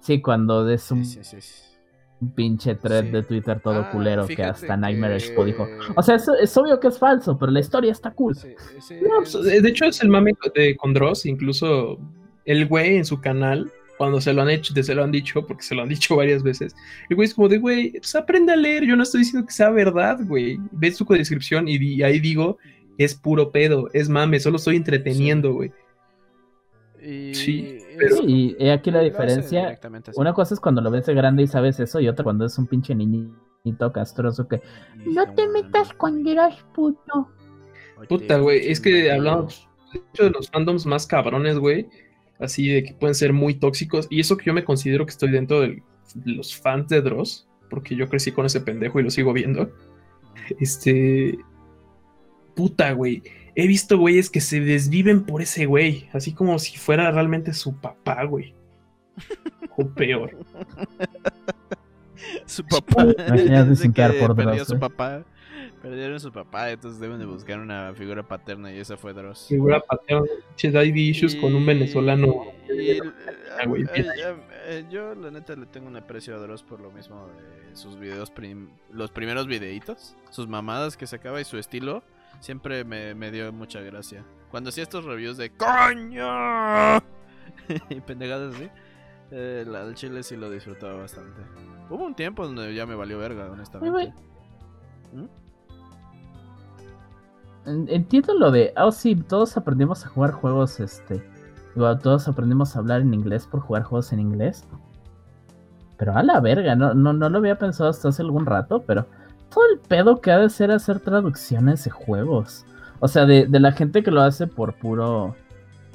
[0.00, 1.67] Sí, cuando es un Sí, sí, sí.
[2.34, 3.10] Pinche thread Sí.
[3.10, 5.66] de Twitter todo Ah, culero que hasta Nightmare que- Expo dijo.
[5.96, 8.34] O sea, es, es obvio que es falso, pero la historia está cool.
[8.34, 8.48] Sí,
[8.80, 11.26] sí, No, pues, de hecho, es el mame de con Dross.
[11.26, 11.98] Incluso
[12.44, 15.62] el güey en su canal cuando se lo han hecho, se lo han dicho, porque
[15.64, 16.74] se lo han dicho varias veces,
[17.10, 19.52] el güey es como de, güey, pues aprende a leer, yo no estoy diciendo que
[19.52, 20.56] sea verdad, güey.
[20.70, 22.58] Ves su descripción y, ahí digo,
[22.96, 25.72] es puro pedo, es mame, solo estoy entreteniendo, güey.
[27.02, 27.78] Y, Sí,
[28.26, 29.78] Y he aquí la diferencia.
[30.16, 32.56] Una cosa es cuando lo ves de grande y sabes eso, y otra cuando es
[32.58, 34.60] un pinche niñito castroso que
[35.06, 37.28] no te metas con Dios, puto.
[38.08, 39.68] Puta, güey, es que hablamos
[40.18, 41.88] de los fandoms más cabrones, güey,
[42.38, 45.30] así de que pueden ser muy tóxicos, y eso que yo me considero que estoy
[45.30, 45.82] dentro del-
[46.14, 49.70] de los fans de Dross, porque yo crecí con ese pendejo y lo sigo viendo.
[50.60, 51.38] Este.
[52.54, 53.22] Puta, güey.
[53.60, 57.76] He visto güeyes que se desviven por ese güey, así como si fuera realmente su
[57.80, 58.54] papá, güey.
[59.76, 60.36] O peor.
[62.46, 63.04] Su papá.
[63.26, 64.88] Imagínate Dice simpear que por perdió Dross, a su güey.
[64.90, 65.24] papá.
[65.82, 69.46] Perdieron a su papá, entonces deben de buscar una figura paterna y esa fue Dross.
[69.48, 72.46] Figura paterna, pinches ID issues con un venezolano.
[72.68, 72.98] Y-
[73.60, 74.36] Ah, güey, eh, eh,
[74.68, 77.98] eh, yo la neta le tengo un aprecio a Dross por lo mismo de sus
[77.98, 82.02] videos, prim- los primeros videitos, sus mamadas que sacaba y su estilo,
[82.40, 84.24] siempre me, me dio mucha gracia.
[84.50, 86.98] Cuando hacía estos reviews de ¡Coño!
[87.90, 88.70] y pendejadas así,
[89.30, 91.42] eh, la del chile sí lo disfrutaba bastante.
[91.90, 94.12] Hubo un tiempo donde ya me valió verga, honestamente.
[97.66, 101.22] En- Entiendo lo de, oh sí, todos aprendimos a jugar juegos, este,
[101.74, 104.66] digo, todos aprendimos a hablar en inglés por jugar juegos en inglés.
[105.98, 109.06] Pero a la verga, no, no, no lo había pensado hasta hace algún rato, pero
[109.52, 112.64] todo el pedo que ha de ser hacer traducciones de juegos.
[113.00, 115.36] O sea, de, de la gente que lo hace por puro,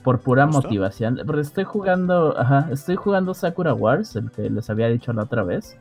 [0.04, 0.62] por pura ¿Gusto?
[0.62, 1.20] motivación.
[1.26, 5.44] Porque estoy jugando, ajá, estoy jugando Sakura Wars, el que les había dicho la otra
[5.44, 5.78] vez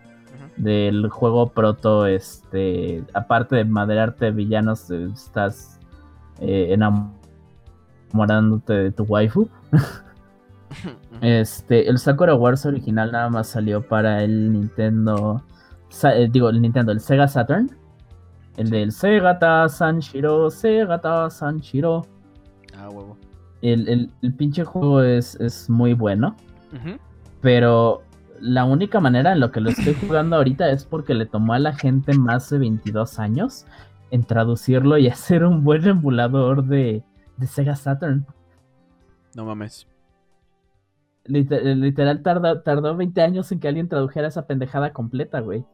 [0.56, 5.78] del juego proto, este, aparte de madrearte villanos, eh, estás
[6.40, 6.76] eh,
[8.12, 9.48] enamorándote de tu waifu.
[11.20, 15.42] Este, el Sakura Wars original nada más salió para el Nintendo,
[16.04, 17.70] eh, digo, el Nintendo, el Sega Saturn.
[18.56, 22.06] El del Sega Ta Sanshiro, Sega Ta Sanshiro.
[22.76, 23.16] Ah, huevo.
[23.62, 26.36] El, el, el pinche juego es, es muy bueno.
[27.40, 28.02] Pero
[28.40, 31.58] la única manera en lo que lo estoy jugando ahorita es porque le tomó a
[31.58, 33.66] la gente más de 22 años
[34.10, 37.02] en traducirlo y hacer un buen emulador de,
[37.36, 38.26] de Sega Saturn.
[39.34, 39.86] No mames.
[41.24, 45.64] Liter- literal tardó, tardó 20 años en que alguien tradujera esa pendejada completa, güey.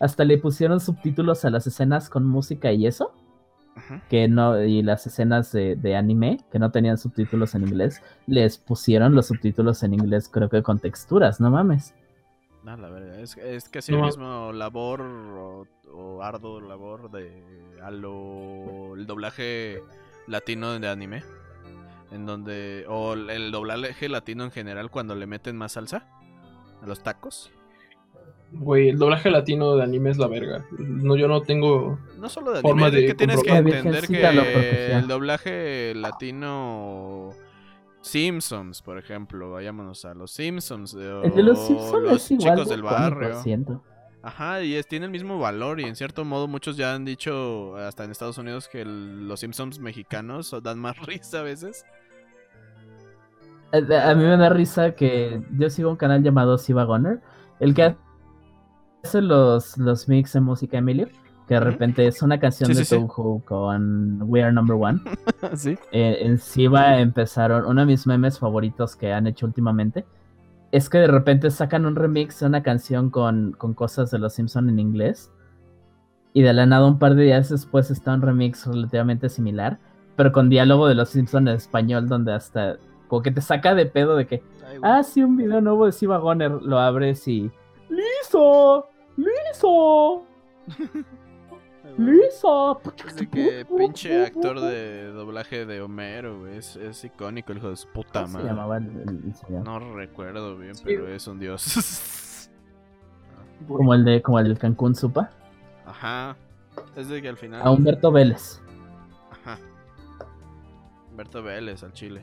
[0.00, 3.12] Hasta le pusieron subtítulos a las escenas con música y eso,
[4.08, 8.56] que no, y las escenas de, de anime, que no tenían subtítulos en inglés, les
[8.58, 11.94] pusieron los subtítulos en inglés, creo que con texturas, no mames.
[12.64, 17.30] No, la verdad, es, es casi No el mismo labor o, o arduo labor de
[17.82, 19.82] a lo el doblaje
[20.26, 21.22] latino de anime.
[22.10, 22.84] En donde.
[22.88, 26.08] O el- el doblaje latino en general cuando le meten más salsa
[26.82, 27.50] a los tacos.
[28.52, 30.64] Güey, el doblaje latino de anime es la verga.
[30.78, 31.98] No, yo no tengo.
[32.18, 37.30] No solo de Forma anime, es de que tienes que entender que el doblaje latino.
[38.02, 40.94] Simpsons, por ejemplo, vayámonos a los Simpsons.
[40.98, 42.54] eh, El de los Simpsons los es igual.
[42.54, 43.42] chicos del barrio.
[43.42, 43.82] siento.
[44.22, 47.76] Ajá, y es, tiene el mismo valor y en cierto modo muchos ya han dicho,
[47.76, 51.84] hasta en Estados Unidos, que el- los Simpsons mexicanos dan más risa a veces.
[53.72, 57.20] A, a mí me da risa que yo sigo un canal llamado Siva Gunner,
[57.60, 57.96] el que
[59.06, 61.08] hace los, los mix de música Emilio,
[61.46, 63.06] que de repente es una canción Sí, de sí, sí.
[63.06, 65.00] Touhou con We Are Number One.
[65.54, 65.78] sí.
[65.92, 70.04] Eh, en Siva empezaron, uno de mis memes favoritos que han hecho últimamente,
[70.72, 74.34] es que de repente sacan un remix de una canción con, con cosas de los
[74.34, 75.30] Simpson en inglés.
[76.32, 79.78] Y de la nada un par de días después está un remix relativamente similar,
[80.16, 82.76] pero con diálogo de los Simpson en español, donde hasta
[83.08, 84.42] como que te saca de pedo de que,
[84.82, 87.50] ah, sí, un video nuevo de Siva Goner, lo abres y...
[87.88, 88.88] ¡Liso!
[89.16, 90.24] ¡Liso!
[91.98, 92.80] ¡Liso!
[93.06, 97.76] Así que pinche actor de doblaje de Homero, güey, es, es icónico el hijo de
[97.76, 98.48] su puta ¿Cómo se madre.
[98.48, 99.62] llamaba el, el-?
[99.64, 100.82] No recuerdo bien, Sí.
[100.84, 102.50] pero es un dios.
[103.66, 105.30] Como el de como el del Cancún Supa.
[105.86, 106.36] Ajá.
[106.94, 107.62] Es de que al final...
[107.62, 108.60] A Humberto Vélez.
[109.30, 109.58] Ajá.
[111.10, 112.22] Humberto Vélez al Chile.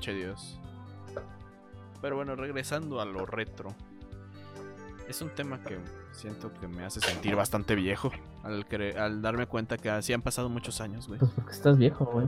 [0.00, 0.60] Che Dios.
[2.02, 3.72] Pero bueno, regresando a lo retro.
[5.08, 5.78] Es un tema que
[6.14, 8.10] siento que me hace sentir bastante viejo.
[8.42, 11.18] Al, cre- al darme cuenta que así han pasado muchos años, güey.
[11.20, 12.26] Pues porque estás viejo, güey.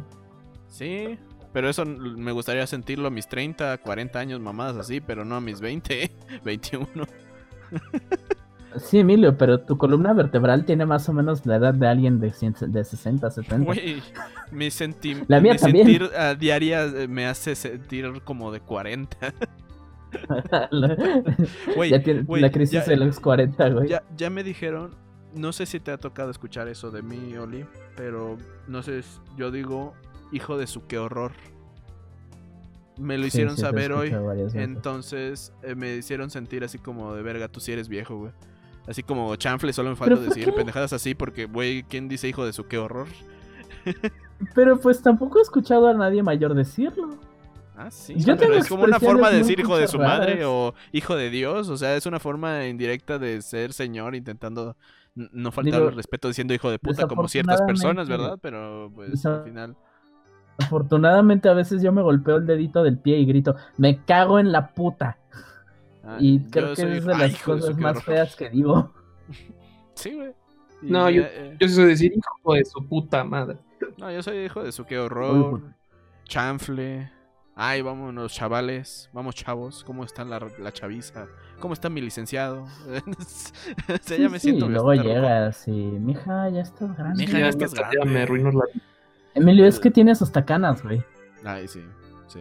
[0.68, 1.18] Sí.
[1.52, 5.40] Pero eso me gustaría sentirlo a mis 30, 40 años, mamadas así, pero no a
[5.40, 6.12] mis 20,
[6.44, 6.86] 21.
[8.78, 12.30] Sí, Emilio, pero tu columna vertebral tiene más o menos la edad de alguien de,
[12.30, 13.64] 100 de 60, 70.
[13.64, 14.02] Güey,
[14.50, 15.86] mi, senti La mía mi también.
[15.86, 19.16] sentir a diaria eh, me hace sentir como de 40.
[21.74, 23.88] Güey, ya tiene la crisis ya- de los 40, güey.
[23.88, 24.94] Ya, ya me dijeron,
[25.34, 28.36] no sé si te ha tocado escuchar eso de mí, Oli, pero
[28.66, 29.02] no sé,
[29.36, 29.94] yo digo,
[30.32, 31.32] hijo de su qué horror.
[32.98, 34.14] Me lo hicieron sí, saber hoy,
[34.54, 38.32] entonces eh, me hicieron sentir así como de verga, tú sí eres viejo, güey.
[38.88, 42.28] Así como chanfle, solo me falta ¿Pero por decir pendejadas así porque, güey, ¿quién dice
[42.28, 43.08] hijo de su qué horror?
[44.54, 47.10] Pero pues tampoco he escuchado a nadie mayor decirlo.
[47.76, 48.14] Ah, sí.
[48.16, 51.14] Yo pero tengo es como una forma de decir hijo de su madre o hijo
[51.14, 51.68] de Dios.
[51.68, 54.76] O sea, es una forma indirecta de ser señor intentando
[55.14, 58.38] no faltar Digo, al respeto diciendo hijo de puta como ciertas personas, ¿verdad?
[58.40, 59.76] Pero pues al final.
[60.58, 64.52] Afortunadamente a veces yo me golpeo el dedito del pie y grito, me cago en
[64.52, 65.18] la puta.
[66.02, 68.02] ah, y creo que soy- es de las de cosas más horror.
[68.04, 68.92] feas que digo.
[69.94, 70.32] Sí, güey.
[70.82, 73.56] Y No, yo- eh, Yo soy decir, hijo de su puta madre.
[73.98, 75.62] no, yo soy hijo de su qué Uy, horror.
[76.24, 77.10] Chanfle.
[77.58, 79.08] Ay, vámonos, chavales.
[79.14, 79.82] Vamos, chavos.
[79.82, 81.26] ¿Cómo está la, la chaviza?
[81.58, 82.64] ¿Cómo está mi licenciado?
[82.64, 82.68] o
[83.24, 87.24] sea, Sí, ya me sí, siento y luego llegas y, mija, ya estás grande.
[87.24, 88.12] Mija, ya estás ya grande.
[88.12, 88.64] me arruinó la.
[89.34, 91.02] Emilio, es que tienes hasta canas, güey.
[91.44, 91.82] Ay, sí,
[92.26, 92.40] sí.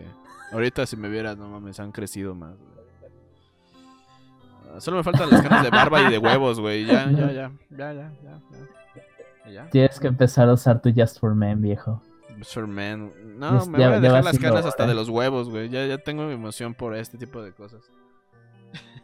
[0.51, 2.55] Ahorita si me vieras, no mames, han crecido más.
[2.57, 2.75] güey.
[4.81, 6.85] Solo me faltan las canas de barba y de huevos, güey.
[6.85, 8.11] Ya, ya, ya, ya, ya, ya,
[9.45, 9.51] ya.
[9.51, 9.69] Ya.
[9.69, 12.01] Tienes que empezar a usar tu Just for Men, viejo.
[12.41, 13.11] Sure, man.
[13.39, 14.89] No, Ya- me ya- voy a dejar las canas hasta hora.
[14.91, 15.69] de los huevos, güey.
[15.69, 17.89] Ya, ya tengo emoción por este tipo de cosas.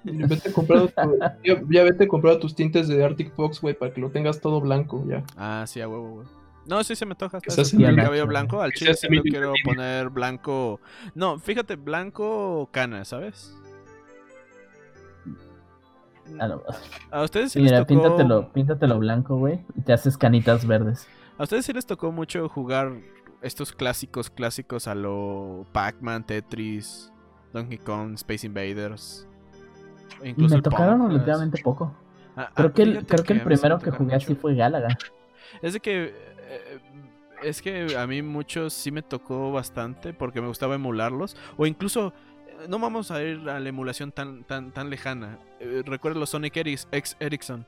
[0.04, 0.92] Vete a comprar tu-
[1.46, 4.42] ya, ya vete a comprar tus tintes de Arctic Fox, güey, para que lo tengas
[4.42, 5.24] todo blanco, ya.
[5.38, 6.28] Ah, sí, a huevo, güey.
[6.66, 8.62] No, sí se me toca hasta eso, el cabello blanco.
[8.62, 10.80] Al chile sí lo quiero poner blanco.
[11.16, 13.56] No, fíjate, blanco cana, ¿sabes?
[16.40, 16.64] A, lo-
[17.12, 17.88] A ustedes sí sí, les mira, tocó...
[18.02, 21.08] píntatelo, píntatelo blanco, güey, y te haces canitas verdes.
[21.38, 22.94] ¿A ustedes sí les tocó mucho jugar
[23.42, 27.12] estos clásicos, clásicos a lo Pac-Man, Tetris,
[27.54, 29.28] Donkey Kong, Space Invaders?
[30.24, 31.96] Incluso Me tocaron relativamente poco.
[32.36, 34.98] Ah, ah, Creo que el, creo que el primero que jugué así fue Galaga.
[35.62, 36.14] Es de que.
[36.48, 36.80] eh,
[37.44, 41.36] es que a mí muchos sí me tocó bastante porque me gustaba emularlos.
[41.58, 42.14] O incluso.
[42.48, 45.40] eh, No vamos a ir a la emulación tan, tan, tan lejana.
[45.60, 47.66] Eh, Recuerda los Sonic Erics- X Ericsson.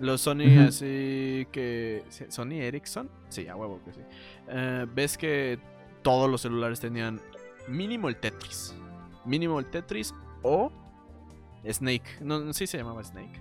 [0.00, 2.02] Los Sony así que.
[2.28, 3.08] ¿Sony Ericsson?
[3.28, 4.00] Sí, a huevo que sí.
[4.48, 5.58] Eh, Ves que
[6.02, 7.20] todos los celulares tenían
[7.68, 8.74] mínimo el Tetris.
[9.24, 10.70] Mínimo el Tetris o
[11.70, 12.04] Snake.
[12.20, 13.40] No, no sí se llamaba Snake.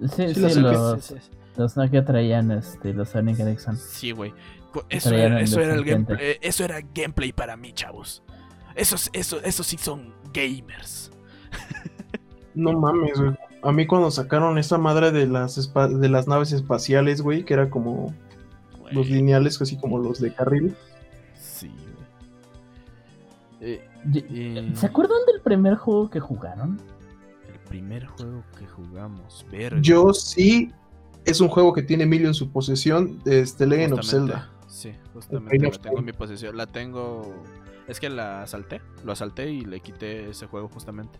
[0.00, 1.30] Sí, Sí, sí, los- los, Sí, sí, sí.
[1.56, 3.76] los Nokia traían este, los Sonic Ericsson.
[3.76, 4.32] Sí, güey.
[4.90, 6.12] Eso era, el eso, era el 250.
[6.14, 8.22] gameplay, eh, eso era gameplay para mí, chavos.
[8.74, 11.10] Esos, eso, esos sí son gamers.
[12.54, 13.36] No mames, güey.
[13.66, 17.54] A mí cuando sacaron esa madre de las espa- de las naves espaciales, güey, que
[17.54, 18.14] era como
[18.92, 20.76] los lineales, así como los de carril.
[21.34, 21.68] Sí,
[23.60, 23.74] güey.
[23.74, 26.80] Eh, Y- y- ¿Se acuerdan del primer juego que jugaron?
[27.52, 29.80] El primer juego que jugamos, verga.
[29.82, 30.70] Yo sí,
[31.24, 34.48] es un juego que tiene Emilio en su posesión, este Legend of Zelda.
[34.68, 36.56] Sí, justamente la tengo en mi posesión.
[36.56, 37.34] La tengo.
[37.88, 38.80] Es que la asalté.
[39.04, 41.18] Lo asalté y le quité ese juego justamente.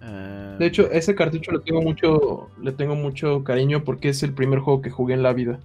[0.00, 4.32] Eh, De hecho, ese cartucho le tengo mucho, le tengo mucho cariño porque es el
[4.32, 5.58] primer juego que jugué en la vida.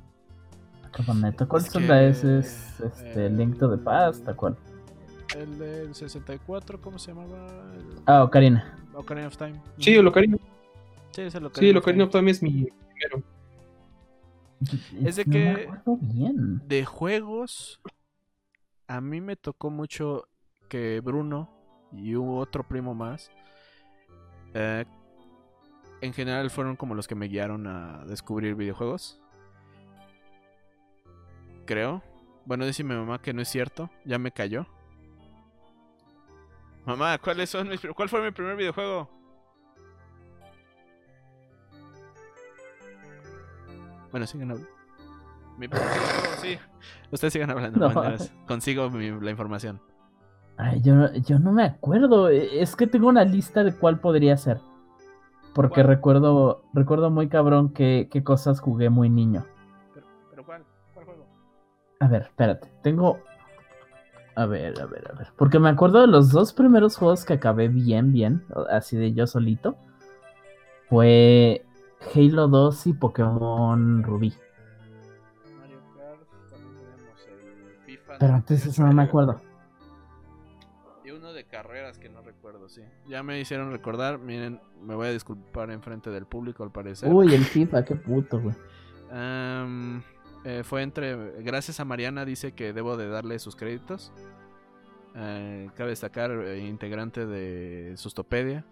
[0.95, 1.47] Qué bonito.
[1.47, 2.23] ¿Cuál que, es?
[2.23, 4.27] ¿Es este, eh, Link to the Past?
[4.27, 4.55] ¿A cuál?
[5.36, 7.47] el del 64, ¿cómo se llamaba?
[7.73, 8.77] El Ah, Ocarina.
[8.93, 9.59] Ocarina of Time.
[9.79, 10.38] Sí, el Ocarina.
[11.11, 12.03] Sí, es el Sí, Ocarina el of Ocarina Time.
[12.05, 13.23] of Time es mi primero.
[15.03, 15.67] Es de que-
[16.01, 16.61] bien.
[16.67, 17.81] De juegos,
[18.88, 20.27] a mí me tocó mucho
[20.69, 21.49] que Bruno
[21.91, 23.31] y hubo otro primo más.
[24.54, 24.86] Eh,
[26.01, 29.20] en general fueron como los que me guiaron a descubrir videojuegos.
[31.66, 32.04] Creo.
[32.45, 33.89] Bueno, dice mi mamá que no es cierto.
[34.06, 34.68] Ya me cayó.
[36.86, 39.10] Mamá, ¿cuáles son mis, ¿cuál fue mi primer videojuego?
[44.12, 44.70] Bueno, sigan hablando.
[45.58, 46.60] Mi primer videojuego, sí.
[47.12, 47.89] Ustedes sigan hablando.
[47.89, 48.16] No.
[48.47, 49.82] Consigo mi- la información.
[50.58, 52.30] Ay, yo, yo no me acuerdo.
[52.30, 54.60] E- Es que tengo una lista de cuál podría ser.
[55.54, 55.88] Porque ¿Cuál?
[55.88, 59.45] recuerdo recuerdo muy cabrón qué, qué cosas jugué muy niño.
[59.93, 60.64] Pero, pero ¿cuál?
[60.93, 61.26] ¿Cuál juego?
[61.99, 62.68] A ver, espérate.
[62.82, 63.20] Tengo.
[64.36, 65.28] A ver, a ver, a ver.
[65.38, 68.43] Porque me acuerdo de los dos primeros juegos que acabé bien, bien.
[68.70, 69.76] Así de yo solito.
[70.89, 71.64] Fue
[72.16, 74.34] Halo 2 y Pokémon Rubí.
[75.60, 78.14] Mario Kart, también tenemos el FIFA.
[78.20, 79.39] Pero antes eso no me acuerdo.
[82.00, 82.82] Que no recuerdo, sí.
[83.08, 87.12] Ya me hicieron recordar, miren, me voy a disculpar en frente del público al parecer.
[87.14, 88.56] Uy, el FIFA, qué puto, güey.
[90.46, 94.12] Eh, fue entre, gracias a Mariana dice que debo de darle sus créditos.
[95.16, 98.66] Eh, cabe destacar, eh, integrante de Sustopedia.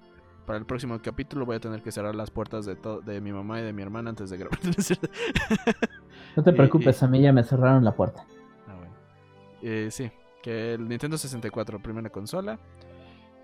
[0.45, 3.61] Para el próximo capítulo voy a tener que cerrar las puertas de, de mi mamá
[3.61, 4.59] y de mi hermana antes de grabar.
[6.35, 8.25] No te preocupes, y- a mí ya me cerraron la puerta.
[8.67, 9.91] Ah, bueno.
[9.91, 10.09] Sí,
[10.41, 12.57] que el Nintendo 64, primera consola.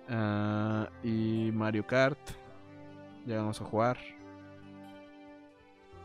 [0.10, 2.20] Ah, y Mario Kart.
[3.26, 3.98] Llegamos a jugar.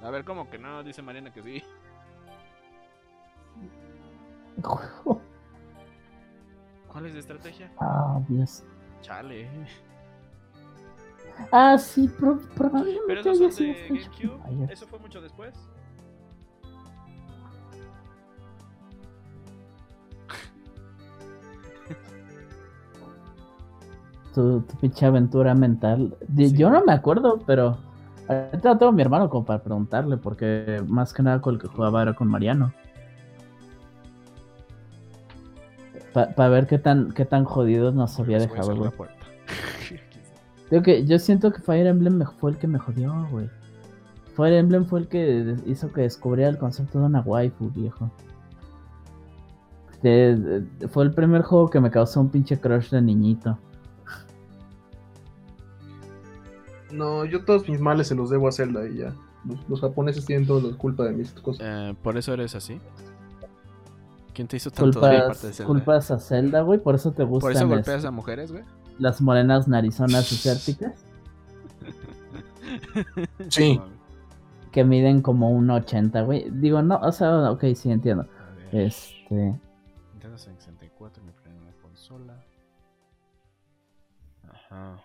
[0.03, 0.82] A ver, ¿cómo que no?
[0.82, 1.62] Dice Mariana que sí.
[6.88, 7.72] ¿Cuál es la estrategia?
[7.80, 8.64] Ah, Dios.
[9.00, 9.48] Chale.
[11.50, 14.72] Ah, sí, pro- probablemente Pero son sido de GameCube.
[14.72, 15.55] ¿Eso fue mucho después?
[24.35, 26.14] Tu, tu pinche aventura mental.
[26.37, 26.53] Sí.
[26.57, 27.76] Yo no me acuerdo, pero
[28.28, 31.68] ahorita tengo a mi hermano como para preguntarle, porque más que nada con el que
[31.68, 32.72] jugaba era con Mariano.
[36.12, 38.91] Para ver qué tan, qué tan jodidos nos había dejado, güey.
[40.70, 43.49] Digo que yo siento que Fire Emblem me- fue el que me jodió, güey.
[44.37, 48.11] Fire Emblem fue el que hizo que descubriera el concepto de una waifu, viejo.
[50.03, 53.59] De- de- fue el primer juego que me causó un pinche crush de niñito.
[56.93, 59.14] No, yo todos mis males se los debo a Zelda y ya.
[59.45, 61.66] Los, los japoneses tienen toda la culpa de mis cosas.
[61.66, 62.80] Eh, ¿Por eso eres así?
[64.34, 65.66] ¿Quién te hizo tanto aparte de Culpas, Zelda?
[65.66, 68.64] culpas a Zelda, güey, por eso te ¿Por eso gustan golpeas las, a mujeres, güey?
[68.99, 71.05] las morenas narizonas desérticas
[73.49, 73.80] Sí.
[74.70, 76.49] que miden como un 80, güey.
[76.51, 78.26] Digo, no, o sea, ok, sí entiendo.
[78.70, 79.34] Este,
[80.12, 82.43] Nintendo 64, mi primera consola.
[84.51, 85.03] Ajá.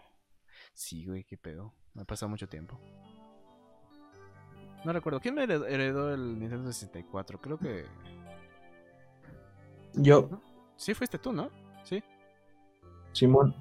[0.73, 1.73] Sí, güey, qué pedo.
[1.97, 2.79] Me ha pasado mucho tiempo.
[4.85, 5.19] No recuerdo.
[5.19, 7.41] ¿Quién me heredó, el Nintendo 64?
[7.41, 7.85] Creo que.
[9.95, 10.29] Yo,
[10.75, 11.49] Sí, fuiste tú, ¿no?
[11.83, 12.03] Sí.
[13.11, 13.55] Simón.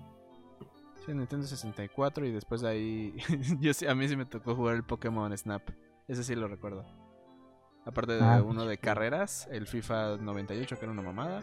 [1.07, 3.17] Sí, Nintendo 64 y después de ahí.
[3.59, 5.63] yo sí, a mí sí me tocó jugar el Pokémon Snap.
[6.07, 6.85] Ese sí lo recuerdo.
[7.87, 11.41] Aparte de Ah, uno de carreras, el FIFA 98, que era una mamada.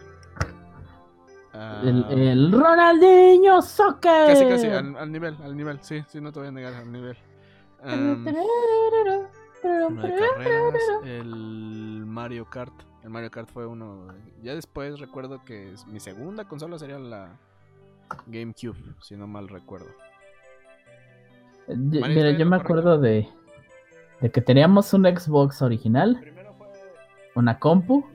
[1.54, 4.28] Ah, el, el Ronaldinho Soccer.
[4.28, 6.92] Casi, casi, al, al nivel, al nivel, sí, sí, no te voy a negar, al
[6.92, 7.16] nivel.
[7.84, 12.74] Am, uno de carreras, el Mario Kart.
[13.04, 14.08] El Mario Kart fue uno.
[14.42, 17.38] Ya después recuerdo que mi segunda consola sería la
[18.28, 19.88] GameCube, si no mal recuerdo.
[21.68, 23.28] Yo- Mario, mira, ¿está yo me acuerdo de,
[24.22, 26.68] de que teníamos un Xbox original, Primero fue.
[27.36, 28.06] una compu,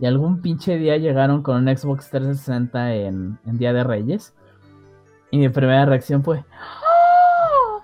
[0.00, 4.34] y algún pinche día llegaron con un Xbox 360 en, en Día de Reyes.
[5.30, 7.82] Y mi primera reacción fue: ¡Oh!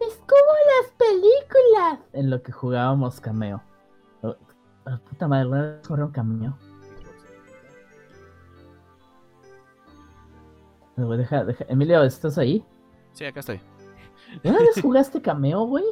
[0.00, 2.08] ¡Es como las películas!
[2.12, 3.62] En lo que jugábamos cameo.
[5.08, 6.58] Puta madre, ¿alguna vez jugaron cameo?
[10.96, 11.64] Güey, Deja, deja.
[11.68, 12.64] Emilio, ¿estás ahí?
[13.12, 13.60] Sí, acá estoy.
[14.44, 15.84] ¿Una vez jugaste cameo, güey?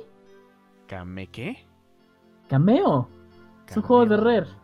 [0.87, 1.67] ¿Came qué?
[2.49, 3.09] Cameo.
[3.69, 4.25] Es un juego de Cameo.
[4.25, 4.60] Rare.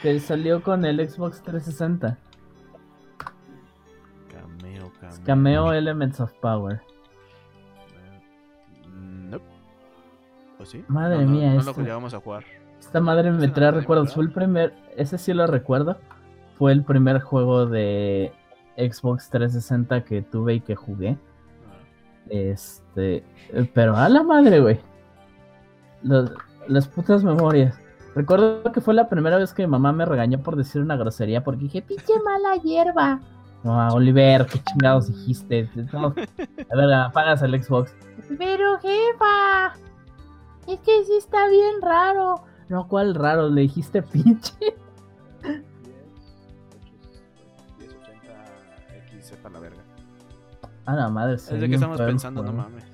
[0.00, 2.18] Que salió con el Xbox 360.
[4.30, 5.24] Cameo, cameo.
[5.24, 6.80] Cameo Elements of Power.
[8.88, 9.44] Mm, Nope.
[10.58, 10.84] ¿O sí?
[10.88, 11.74] Madre No, mía, No esto.
[11.76, 12.44] lo llegamos a jugar.
[12.80, 14.14] Esta madre me trae recuerdos.
[14.14, 14.74] Fue el primer.
[14.96, 15.98] Ese sí lo recuerdo.
[16.58, 18.32] Fue el primer juego de
[18.76, 21.16] Xbox 360 que tuve y que jugué.
[22.28, 23.24] Este.
[23.74, 24.80] Pero a la madre, güey.
[26.66, 27.78] Las putas memorias.
[28.14, 31.42] Recuerdo que fue la primera vez que mi mamá me regañó por decir una grosería
[31.42, 33.20] porque dije, pinche mala hierba.
[33.64, 35.70] No, Oliver, qué chingados dijiste.
[35.92, 37.94] No, a ver, apagas el Xbox.
[38.36, 39.74] Pero jefa,
[40.66, 42.42] es que sí está bien raro.
[42.68, 43.48] No, ¿cuál raro?
[43.48, 44.76] Le dijiste pinche.
[47.78, 49.82] 1080X, sepa la verga.
[50.84, 51.36] Ah, la madre.
[51.36, 52.91] Es de que estamos pensando, no mames.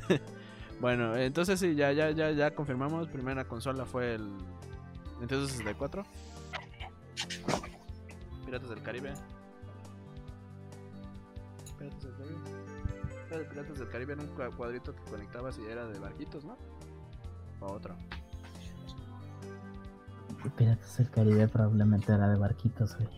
[0.80, 3.08] bueno, entonces sí, ya, ya, ya, ya confirmamos.
[3.08, 4.28] Primera consola fue el
[5.18, 6.02] Nintendo 64.
[8.44, 9.12] Piratas del Caribe.
[11.78, 13.44] Piratas del Caribe.
[13.50, 16.56] Piratas del Caribe era un cua- cuadrito que conectabas y era de barquitos, ¿no?
[17.60, 17.96] O otro.
[20.56, 23.08] Piratas del Caribe probablemente era de barquitos, güey.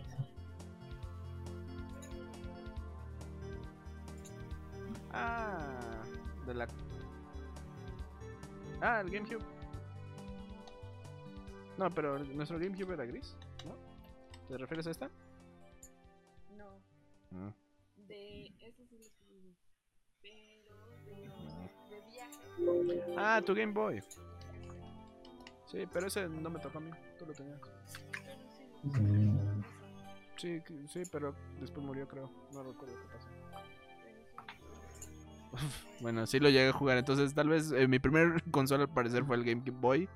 [6.55, 6.69] De la.
[8.81, 9.45] Ah, el GameCube.
[11.79, 13.75] No, pero nuestro GameCube era gris, ¿no?
[14.49, 15.11] ¿Te refieres a esta?
[16.57, 16.79] No,
[17.31, 17.49] Mm.
[18.07, 19.05] de ese sí lo.
[20.23, 21.31] Pero de,
[21.91, 23.15] de viaje.
[23.19, 24.01] Ah, tu Game Boy.
[25.67, 26.91] Sí, pero ese no me tocó a mí.
[27.19, 27.61] Tú lo tenías.
[28.85, 29.63] Mm,
[30.37, 32.29] Sí, que- sí, pero después murió, creo.
[32.53, 33.29] No recuerdo qué pasó.
[36.01, 36.99] Bueno, sí lo llegué a jugar.
[36.99, 40.09] Entonces, tal vez eh, mi primer consola al parecer fue el Game Boy.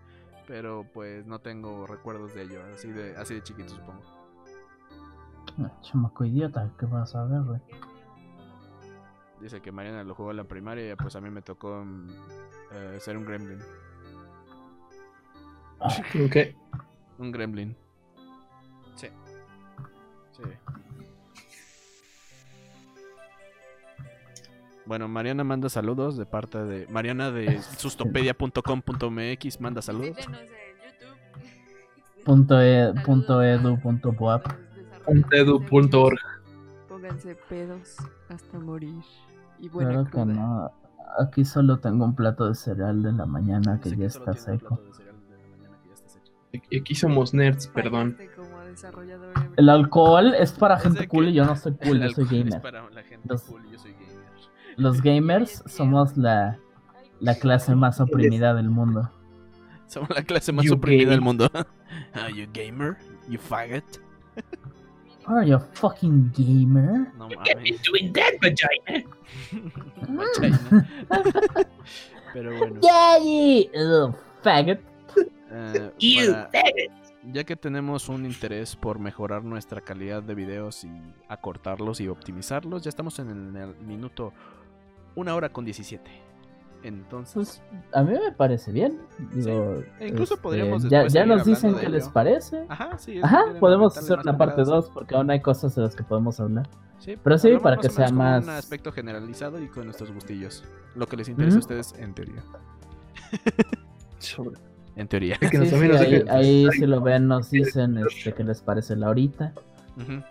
[0.47, 2.61] Pero pues no tengo recuerdos de ello.
[2.75, 4.03] Así de, así de chiquito, supongo.
[5.59, 7.61] ah, Chamaco idiota, ¿qué vas a ver, güey?
[9.41, 12.09] Dice que Mariana lo jugó en la primaria y pues a mí me tocó mm,
[12.73, 13.61] eh, ser un gremlin.
[15.81, 16.37] Ok.
[17.19, 17.77] Un gremlin.
[18.97, 19.09] Sí.
[20.33, 20.43] Sí.
[24.89, 30.17] Bueno, Mariana manda saludos de parte de Mariana de sustopedia.com.mx manda saludos.
[30.17, 32.25] Síguenos en YouTube.
[32.25, 34.45] Punto, e, punto edu punto boap.
[35.07, 35.71] de Edu.org.
[35.71, 36.21] Windows.
[36.89, 37.97] Pónganse pedos
[38.31, 39.03] hasta morir.
[39.61, 40.73] Y buena Claro que no.
[41.21, 44.77] Aquí solo tengo un plato de cereal de la mañana que ya está seco.
[44.77, 46.79] plato de cereal de la mañana que ya está seco.
[46.81, 48.17] Aquí somos nerds, perdón.
[48.19, 49.53] Ebrio.
[49.57, 52.31] El alcohol es para gente cool y yo no soy cool, yo soy alcohol es
[52.45, 52.63] gamer.
[52.63, 53.98] para la gente Los- cool y yo soy gamer.
[54.79, 56.59] Los gamers somos la,
[57.21, 59.11] la clase más oprimida del mundo.
[59.87, 61.51] Somos la clase más You oprimida del mundo.
[62.15, 62.97] Are you gamer?
[63.29, 63.85] You faggot?
[65.27, 67.13] Are you a fucking gamer?
[67.19, 67.83] No mames.
[67.83, 69.05] doing that, vagina.
[70.09, 70.89] Vagina.
[72.33, 72.81] Pero bueno.
[72.81, 74.79] Ugh, faggot.
[75.51, 76.63] eh, You para-
[77.33, 80.91] ya que tenemos un interés por mejorar nuestra calidad de videos y
[81.29, 84.33] acortarlos y optimizarlos, ya estamos en el minuto
[85.19, 86.11] una hora con 17.
[86.85, 89.01] Entonces, Pues a mí me parece bien.
[89.35, 92.65] Digo, E incluso este, podríamos ya, ya nos dicen qué les parece.
[92.69, 93.19] ajá, sí.
[93.23, 94.85] Ajá, podemos hacer una parte toneladas.
[94.87, 96.69] 2 porque aún hay cosas de las que podemos hablar.
[96.99, 100.65] Sí, Pero sí, para que sea más- un aspecto generalizado y con nuestros gustillos.
[100.95, 102.43] Lo que les interesa a ustedes en teoría.
[104.19, 104.59] Sobre-
[104.97, 105.37] En teoría.
[105.39, 108.97] Que Sí, nos- sí, ahí, ahí si lo ven nos dicen este, qué les parece
[108.97, 109.53] la horita.
[109.97, 110.23] Ujú.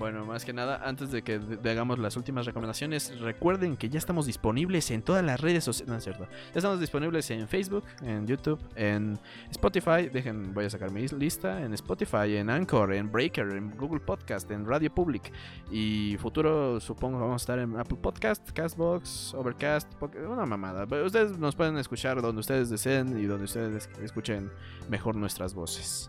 [0.00, 4.24] Bueno, más que nada, antes de que hagamos las últimas recomendaciones, recuerden que ya estamos
[4.24, 5.90] disponibles en todas las redes sociales.
[5.90, 6.24] No es cierto.
[6.24, 9.18] Ya estamos disponibles en Facebook, en YouTube, en
[9.50, 10.08] Spotify.
[10.10, 11.62] Dejen, voy a sacar mi lista.
[11.62, 15.34] En Spotify, en Anchor, en Breaker, en Google Podcast, en Radio Public.
[15.70, 19.92] Y futuro, supongo, vamos a estar en Apple Podcast, Castbox, Overcast.
[20.26, 20.84] Una mamada.
[21.04, 24.50] Ustedes nos pueden escuchar donde ustedes deseen y donde ustedes escuchen
[24.88, 26.08] mejor nuestras voces.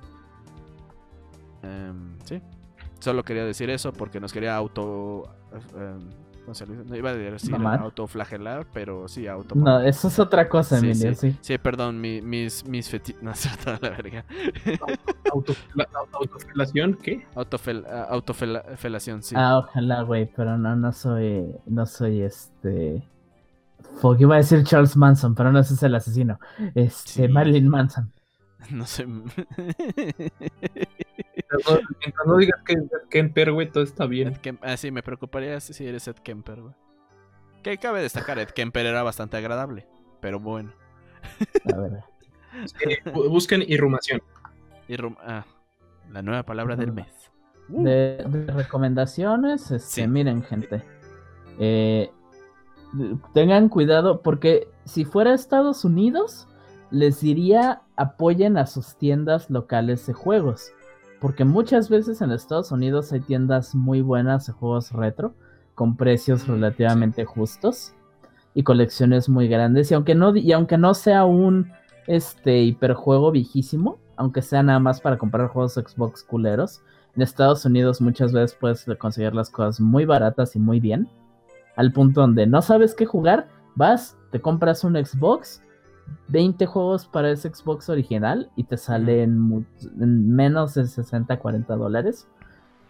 [1.61, 2.41] Em, sí.
[3.01, 5.29] Solo quería decir eso porque nos quería auto.
[6.45, 6.85] ¿cómo se le dice?
[6.89, 7.81] No iba a decir Mamar.
[7.81, 9.53] autoflagelar, pero sí, auto.
[9.55, 11.35] No, eso es otra cosa, Sí, Emilio, sí.
[11.41, 13.15] Sí, perdón, mi- mis, mis feti...
[13.21, 14.25] No, es cierto, la verga.
[15.31, 16.95] ¿Autofelación?
[17.01, 17.25] ¿Qué?
[17.35, 19.35] Autofel, ah, autofelación, sí.
[19.37, 23.03] Ah, ojalá, güey, pero no, no soy, no soy este...
[23.99, 26.39] Fuck, iba a decir Charles Manson, pero no ese es el asesino.
[26.75, 27.27] Este, Sí.
[27.27, 28.11] Marilyn Manson.
[28.69, 29.07] No sé.
[31.51, 32.79] Mientras no, mientras no digas que es
[33.09, 34.37] Kemper, güey, todo está bien.
[34.61, 36.73] Ah, sí, me preocuparía si eres Ed Kemper, güey.
[37.63, 39.87] Que cabe destacar, Ed Kemper era bastante agradable,
[40.19, 40.71] pero bueno.
[41.65, 42.05] La verdad.
[42.85, 44.21] Eh, bu- busquen irrumación.
[45.21, 45.45] Ah,
[46.11, 47.07] la nueva palabra del mes.
[47.69, 50.07] Uh, De, de recomendaciones, este, Sí.
[50.07, 50.83] miren, gente.
[51.59, 52.11] eh,
[53.33, 56.47] tengan cuidado, porque si fuera Estados Unidos,
[56.89, 60.73] les diría apoyen a sus tiendas locales de juegos.
[61.21, 65.35] Porque muchas veces en Estados Unidos hay tiendas muy buenas de juegos retro,
[65.75, 67.93] con precios relativamente justos
[68.55, 69.91] y colecciones muy grandes.
[69.91, 71.71] Y aunque no, y aunque no sea un
[72.07, 76.81] este hiperjuego viejísimo, aunque sea nada más para comprar juegos Xbox culeros,
[77.15, 81.07] en Estados Unidos muchas veces puedes conseguir las cosas muy baratas y muy bien.
[81.75, 85.61] Al punto donde no sabes qué jugar, vas, te compras un Xbox,
[86.29, 89.63] 20 juegos para ese Xbox original y te salen mu-
[89.99, 92.27] en menos de 60, 40 dólares.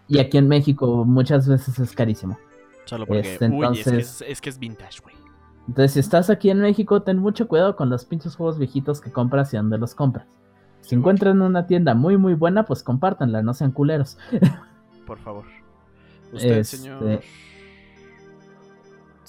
[0.07, 2.37] Y aquí en México muchas veces es carísimo.
[2.85, 5.15] Solo porque, este, uy, es, que es, entonces- es que es vintage, güey.
[5.67, 9.11] Entonces, si estás aquí en México, ten mucho cuidado con los pinches juegos viejitos que
[9.11, 10.25] compras y dónde los compras.
[10.81, 14.17] Si encuentran una tienda muy muy buena, pues compártanla, no sean culeros.
[15.05, 15.45] Por favor.
[16.33, 17.21] Usted, Este- señor,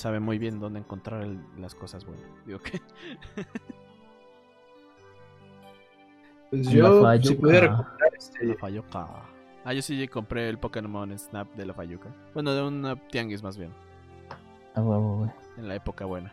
[0.03, 2.27] sabe muy bien dónde encontrar el- las cosas buenas.
[2.45, 2.81] Digo que
[6.51, 7.29] Pues yo, Fayuca.
[7.29, 9.07] si pudiera recomendar, este, la Fayuca.
[9.65, 12.15] Ah, yo sí compré el Pokémon Snap de la Fayuca.
[12.35, 13.73] Bueno, de una tianguis más bien.
[14.75, 15.31] A huevo, güey.
[15.57, 16.31] En la época buena.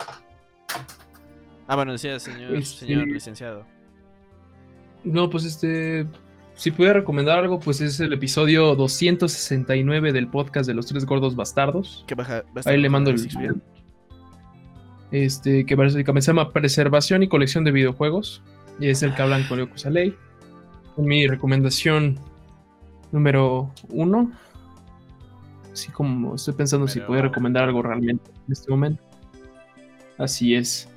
[1.68, 3.66] Ah, bueno, decía señor, Este- señor licenciado.
[5.04, 6.08] No, pues este.
[6.60, 11.38] Si pudiera recomendar algo, pues es el episodio 269 del podcast de los tres gordos
[11.38, 12.04] bastardos.
[12.06, 13.16] Que baja, Ahí le mando el.
[13.16, 13.64] descripción.
[15.10, 18.44] Este, que básicamente se llama Preservación y colección de videojuegos.
[18.78, 20.14] y es el que hablan con Leo Kusaley.
[20.98, 22.20] Mi recomendación
[23.14, 24.30] número uno.
[25.72, 27.22] Así como estoy pensando si uno.
[27.22, 29.02] recomendar algo realmente en este momento.
[30.18, 30.90] Así es.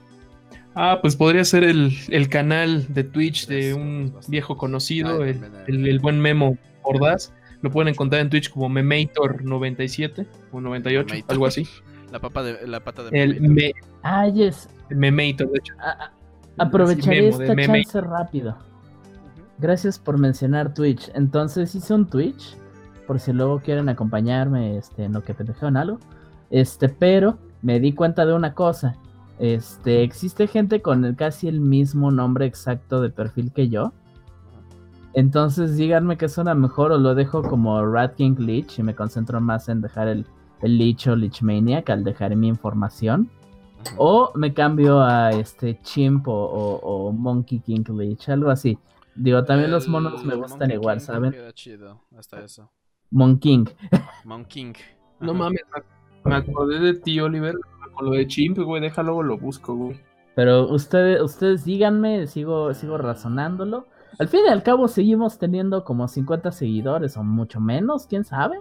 [0.75, 5.87] Ah, pues podría ser el, el canal de Twitch de un viejo conocido, el, el-
[5.87, 7.33] el buen Memo Ordaz.
[7.61, 11.33] Lo pueden encontrar en Twitch como Memator97 o 98, Memator.
[11.33, 11.67] algo así.
[12.11, 13.55] La, papa de, la pata de El Memator.
[13.55, 13.73] me,
[14.03, 14.69] Ah, yes.
[14.91, 15.75] Memator, de hecho.
[15.81, 16.11] A-
[16.59, 18.57] aprovecharé Sí, Memo, de esta chance rápido.
[19.59, 21.11] Gracias por mencionar Twitch.
[21.15, 22.57] Entonces hice un Twitch,
[23.07, 25.99] por si luego quieren acompañarme este, en lo que pendejean algo.
[26.51, 28.97] Este, pero me di cuenta de una cosa.
[29.43, 33.93] Este, existe gente con el- casi el mismo nombre exacto de perfil que yo.
[35.15, 39.41] Entonces díganme que suena mejor o lo dejo como Rat King Leech y me concentro
[39.41, 40.27] más en dejar el,
[40.63, 43.29] el Leech o Leechmaniac al dejar mi información.
[43.97, 46.77] O me cambio a este Chimp o, o-
[47.09, 48.79] o Monkey King Leech, algo así.
[49.17, 51.33] Digo, también los monos me gustan Monkey igual, King ¿saben?
[51.33, 52.71] Queda chido, hasta eso.
[53.11, 53.69] Monking.
[54.25, 54.73] Monkey.
[55.19, 55.63] No mames,
[56.25, 57.57] me- me acordé de ti, Oliver,
[57.93, 60.01] con lo de Chimp, güey, déjalo, lo busco, güey.
[60.35, 63.87] Pero ustedes, ustedes díganme, sigo, sigo razonándolo.
[64.19, 68.61] Al fin y al cabo seguimos teniendo como 50 seguidores o mucho menos, quién sabe.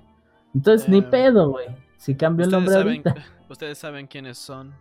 [0.53, 1.68] Entonces ni Eh, pedo, güey.
[1.98, 3.16] Si cambio el nombre saben, ahorita.
[3.49, 4.74] ustedes saben quiénes son,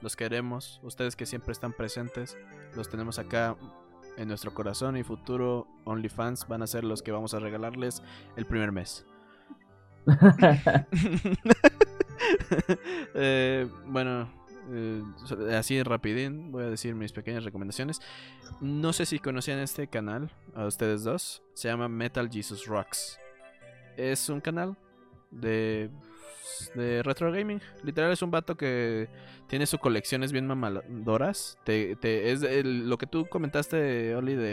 [0.00, 2.38] los queremos, ustedes que siempre están presentes,
[2.76, 3.56] los tenemos acá
[4.16, 8.02] en nuestro corazón y futuro OnlyFans van a ser los que vamos a regalarles
[8.36, 9.06] el primer mes.
[13.14, 14.28] Eh, bueno,
[14.70, 15.02] eh,
[15.56, 18.00] así rapidín voy a decir mis pequeñas recomendaciones.
[18.60, 23.18] No sé si conocían este canal, a ustedes dos, se llama Metal Jesus Rocks.
[23.96, 24.76] Es un canal
[25.30, 25.90] de,
[26.76, 27.60] retro gaming.
[27.82, 29.08] Literal es un vato que
[29.48, 31.58] tiene sus colecciones bien mamadoras.
[31.64, 31.96] Te,
[32.30, 34.50] es lo que tú comentaste, Oli, de,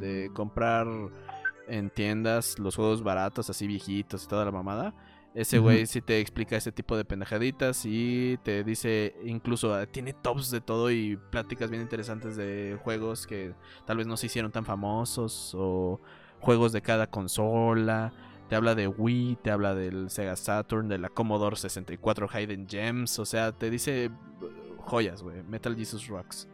[0.00, 0.86] de comprar
[1.68, 4.94] en tiendas los juegos baratos, así viejitos y toda la mamada.
[5.36, 10.14] Ese güey sí te explica ese tipo de pendejaditas y te dice, incluso ah, tiene
[10.14, 13.54] tops de todo y pláticas bien interesantes de juegos que
[13.84, 16.00] tal vez no se hicieron tan famosos o
[16.40, 18.14] juegos de cada consola.
[18.48, 23.18] Te habla de Wii, te habla del Sega Saturn, de la Commodore 64 Hidden Gems,
[23.18, 24.10] o sea, te dice
[24.40, 25.42] uh, joyas, güey.
[25.42, 26.48] Metal Jesus Rocks.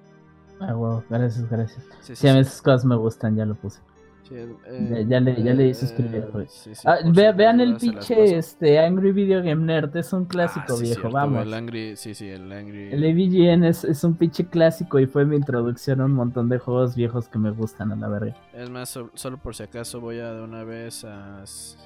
[0.59, 1.85] Ah, wow, gracias, gracias.
[2.01, 3.81] Sí, Sí, a mí esas cosas me gustan, ya lo puse.
[4.29, 4.57] Sí, el-
[4.89, 8.37] Ya- eh, ya le- ya le hice eh, sí, sí, Ah, ve- vean el pinche
[8.39, 11.43] este, Angry Video Game Nerd, es un clásico Ah, sí, viejo, cierto, vamos.
[11.43, 12.93] El Angry, sí, sí, el Angry.
[12.93, 16.59] El AVGN es, es un pinche clásico y fue mi introducción a un montón de
[16.59, 18.37] juegos viejos que me gustan a la verga.
[18.55, 21.77] Es más, so- solo por si acaso voy a de una vez a, s-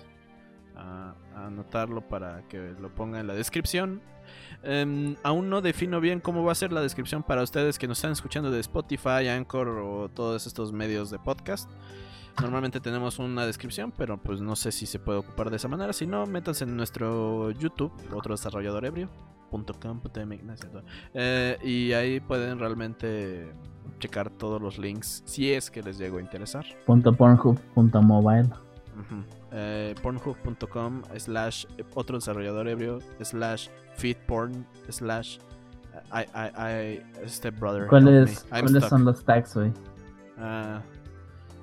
[0.77, 4.01] a- a anotarlo para que lo ponga en la descripción.
[4.63, 7.99] Em, aún no defino bien cómo va a ser la descripción para ustedes que nos
[7.99, 11.71] están escuchando de Spotify, Anchor o todos estos medios de podcast.
[12.41, 15.93] Normalmente tenemos una descripción, pero pues no sé si se puede ocupar de esa manera.
[15.93, 19.09] Si no, métanse en nuestro YouTube, otro desarrollador ebrio.
[21.15, 23.53] Eh, y ahí pueden realmente
[23.99, 26.67] checar todos los links si es que les llego a interesar.
[26.85, 28.49] Punto Pornhub, punto mobile.
[28.49, 29.25] Ujú.
[29.53, 31.65] Eh, Pornhub.com slash
[31.95, 35.39] otro desarrollador ebrio slash feedporn slash
[36.13, 37.87] I, I, I, stepbrother.
[37.89, 38.91] ¿Cuáles, me, I'm ¿cuáles stuck.
[38.91, 39.73] son los tags, güey?
[40.39, 40.83] Ah,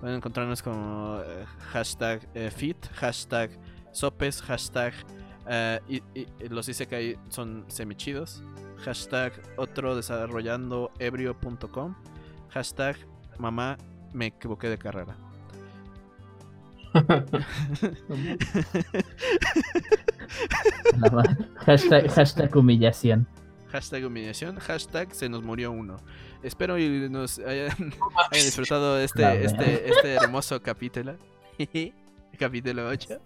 [0.03, 3.51] pueden encontrarnos como eh, hashtag eh, feed, hashtag
[3.93, 4.91] sopes, hashtag
[5.47, 8.43] eh, y, y- y los isekai son semichidos,
[8.83, 11.95] hashtag otro desarrollando ebrio.com,
[12.49, 12.97] hashtag
[13.39, 13.77] mamá
[14.11, 15.15] me equivoqué de carrera.
[21.65, 23.27] Hashtag humillación.
[23.71, 25.97] Hashtag humillación, hashtag se nos murió uno.
[26.43, 31.15] Espero y nos hayan, hayan disfrutado este, este, este hermoso capítulo.
[32.37, 33.21] capítulo 8.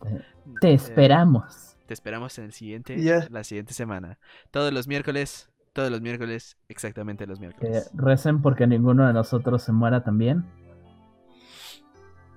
[0.61, 1.75] Te esperamos.
[1.87, 2.97] Te esperamos en el siguiente,
[3.29, 4.19] la siguiente semana.
[4.51, 7.89] Todos los miércoles, todos los miércoles, exactamente los Que miércoles.
[7.93, 10.45] recen porque ninguno de nosotros se muera también.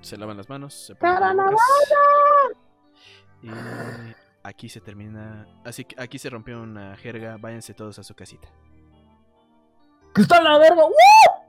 [0.00, 1.36] Se lavan las manos, se ponen.
[3.42, 3.50] Y
[4.44, 7.36] aquí se termina, así que aquí se rompió una jerga.
[7.36, 8.48] Váyanse todos a su casita.
[10.14, 10.84] ¡Que está la verga!
[10.84, 11.39] ¡Uh!